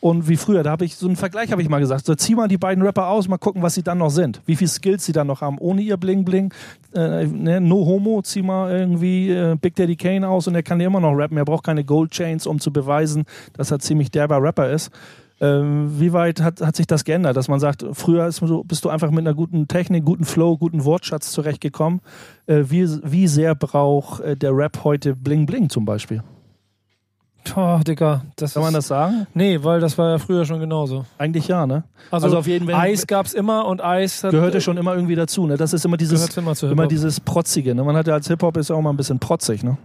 [0.00, 2.04] Und wie früher, da habe ich so einen Vergleich, habe ich mal gesagt.
[2.04, 4.42] So, zieh mal die beiden Rapper aus, mal gucken, was sie dann noch sind.
[4.44, 6.52] Wie viel Skills sie dann noch haben, ohne ihr Bling-Bling.
[6.94, 10.78] Äh, ne, no Homo, zieh mal irgendwie äh, Big Daddy Kane aus und er kann
[10.78, 11.38] ja immer noch rappen.
[11.38, 13.24] Er braucht keine Gold Chains, um zu beweisen,
[13.54, 14.90] dass er ziemlich derber Rapper ist.
[15.40, 18.88] Ähm, wie weit hat, hat sich das geändert, dass man sagt, früher so- bist du
[18.88, 22.00] einfach mit einer guten Technik, guten Flow, guten Wortschatz zurechtgekommen.
[22.46, 26.22] Äh, wie, wie sehr braucht äh, der Rap heute Bling Bling zum Beispiel?
[27.56, 28.22] Oh, Digga.
[28.36, 29.26] Das Kann man das sagen?
[29.34, 31.04] Nee, weil das war ja früher schon genauso.
[31.18, 31.84] Eigentlich ja, ne?
[32.10, 35.14] Also, Also auf jeden Fall- Eis gab's immer und Eis hat, Gehörte schon immer irgendwie
[35.14, 35.56] dazu, ne?
[35.58, 37.84] Das ist immer dieses, immer immer dieses Protzige, ne?
[37.84, 39.76] Man hat ja als Hip-Hop ist auch mal ein bisschen protzig, ne?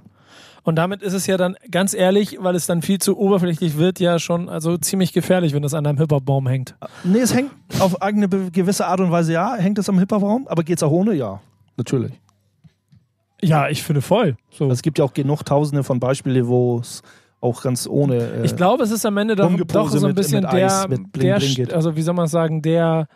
[0.64, 4.00] Und damit ist es ja dann, ganz ehrlich, weil es dann viel zu oberflächlich wird,
[4.00, 6.76] ja schon also ziemlich gefährlich, wenn das an einem Hip-Hop-Baum hängt.
[7.04, 10.64] Nee, es hängt auf eine gewisse Art und Weise, ja, hängt es am Hip-Hop-Raum, aber
[10.64, 11.14] geht's auch ohne?
[11.14, 11.40] Ja,
[11.78, 12.14] natürlich.
[13.42, 14.36] Ja, ich finde voll.
[14.52, 14.66] So.
[14.66, 17.02] Also es gibt ja auch genug Tausende von Beispielen, wo es
[17.40, 18.16] auch ganz ohne.
[18.18, 20.66] Äh, Ich glaube, es ist am Ende doch, doch so ein mit- bisschen mit der,
[20.66, 21.74] Eis, mit Bling der Bling geht.
[21.74, 23.08] also wie soll man sagen, der,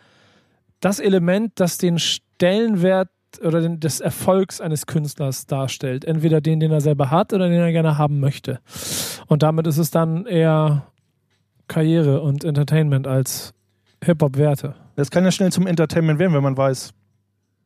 [0.80, 3.10] das Element, das den Stellenwert
[3.40, 6.04] oder den, des Erfolgs eines Künstlers darstellt.
[6.04, 8.60] Entweder den, den er selber hat oder den er gerne haben möchte.
[9.26, 10.86] Und damit ist es dann eher
[11.68, 13.52] Karriere und Entertainment als
[14.02, 14.74] Hip-Hop-Werte.
[14.96, 16.92] das kann ja schnell zum Entertainment werden, wenn man weiß.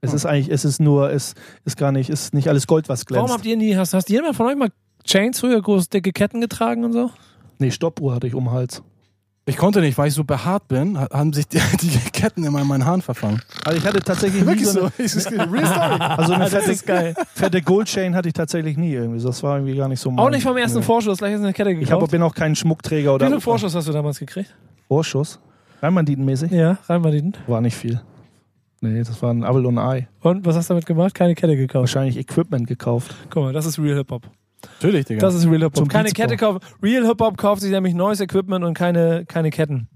[0.01, 3.05] Es ist eigentlich, es ist nur, es ist gar nicht, ist nicht alles Gold, was
[3.05, 3.25] glänzt.
[3.25, 4.71] Warum habt ihr nie, hast, hast jemand von euch mal
[5.05, 7.11] Chains früher, große dicke Ketten getragen und so?
[7.59, 8.83] nee, Stoppuhr hatte ich um den Hals.
[9.49, 12.61] Ich konnte nicht, weil ich so behaart bin, ha- haben sich die, die Ketten immer
[12.61, 13.41] in meinen Haaren verfangen.
[13.65, 15.99] Also ich hatte tatsächlich nie so eine, ist Real Story.
[16.01, 17.15] also eine Das fette, ist geil.
[17.35, 19.23] fette Goldchain hatte ich tatsächlich nie irgendwie.
[19.23, 20.19] Das war irgendwie gar nicht so mein.
[20.25, 20.85] Auch nicht vom ersten Nee.
[20.85, 22.03] Vorschuss, gleich ist eine Kette Ich gekauft.
[22.03, 24.55] hab, bin auch kein Schmuckträger Wie oder viel Vorschuss hast du damals gekriegt?
[24.87, 25.39] Vorschuss.
[25.83, 26.51] Rheinbanditenmäßig?
[26.51, 27.35] Ja, reinbanditen.
[27.47, 28.01] War nicht viel.
[28.81, 30.09] Nee, das war ein Apfel und ein Ei.
[30.21, 31.15] Und was hast du damit gemacht?
[31.15, 31.81] Keine Kette gekauft.
[31.83, 33.15] Wahrscheinlich Equipment gekauft.
[33.31, 34.23] Guck mal, das ist Real Hip-Hop.
[34.63, 35.21] Natürlich, Digga.
[35.21, 35.77] Das ist Real Hip-Hop.
[35.77, 36.61] Zum Keine Kette kaufen.
[36.83, 39.89] Real Hip-Hop kauft sich nämlich neues Equipment und keine, keine Ketten.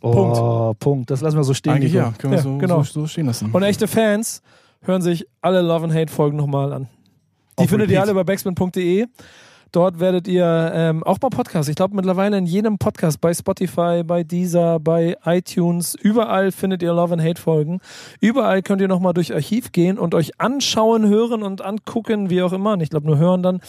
[0.00, 1.10] Oh, Punkt.
[1.10, 1.74] Das lassen wir so stehen.
[1.74, 2.82] Eigentlich ja, können wir Ja, so, genau.
[2.82, 3.50] so, so stehen lassen.
[3.52, 4.42] Und echte Fans
[4.82, 6.88] hören sich alle Love and Hate Folgen nochmal an.
[7.58, 8.08] Die Auf findet ihr Repeat.
[8.08, 9.06] alle bei backspin.de.
[9.72, 14.02] Dort werdet ihr ähm, auch bei Podcasts, ich glaube mittlerweile in jedem Podcast, bei Spotify,
[14.04, 17.80] bei Deezer, bei iTunes, überall findet ihr Love and Hate Folgen.
[18.20, 22.52] Überall könnt ihr nochmal durch Archiv gehen und euch anschauen, hören und angucken, wie auch
[22.52, 22.74] immer.
[22.74, 23.62] Und ich glaube nur hören dann,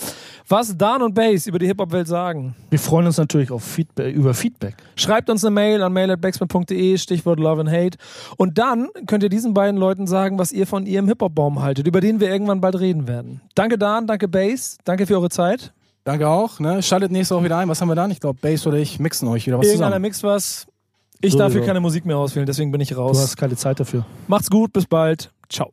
[0.50, 2.54] was Dan und Bass über die Hip-Hop-Welt sagen.
[2.70, 4.76] Wir freuen uns natürlich auf Feedback, über Feedback.
[4.98, 7.98] Schreibt uns eine Mail an mail.backspin.de, Stichwort Love and Hate.
[8.36, 12.02] Und dann könnt ihr diesen beiden Leuten sagen, was ihr von ihrem Hip-Hop-Baum haltet, über
[12.02, 13.40] den wir irgendwann bald reden werden.
[13.56, 15.72] Danke Dan, danke Bass, danke für eure Zeit.
[16.04, 16.60] Danke auch.
[16.60, 16.84] Ne?
[16.84, 17.70] Schaltet nächste Woche wieder ein.
[17.70, 18.12] Was haben wir dann?
[18.12, 20.02] Ich glaube, Bass oder ich mixen euch wieder was Irgendeiner zusammen.
[20.02, 20.68] mixt was.
[21.22, 21.68] Ich So, darf hier so.
[21.68, 23.18] keine Musik mehr auswählen, deswegen bin ich Du raus.
[23.18, 24.06] hast keine Zeit dafür.
[24.28, 25.32] Macht's gut, bis bald.
[25.50, 25.72] Ciao.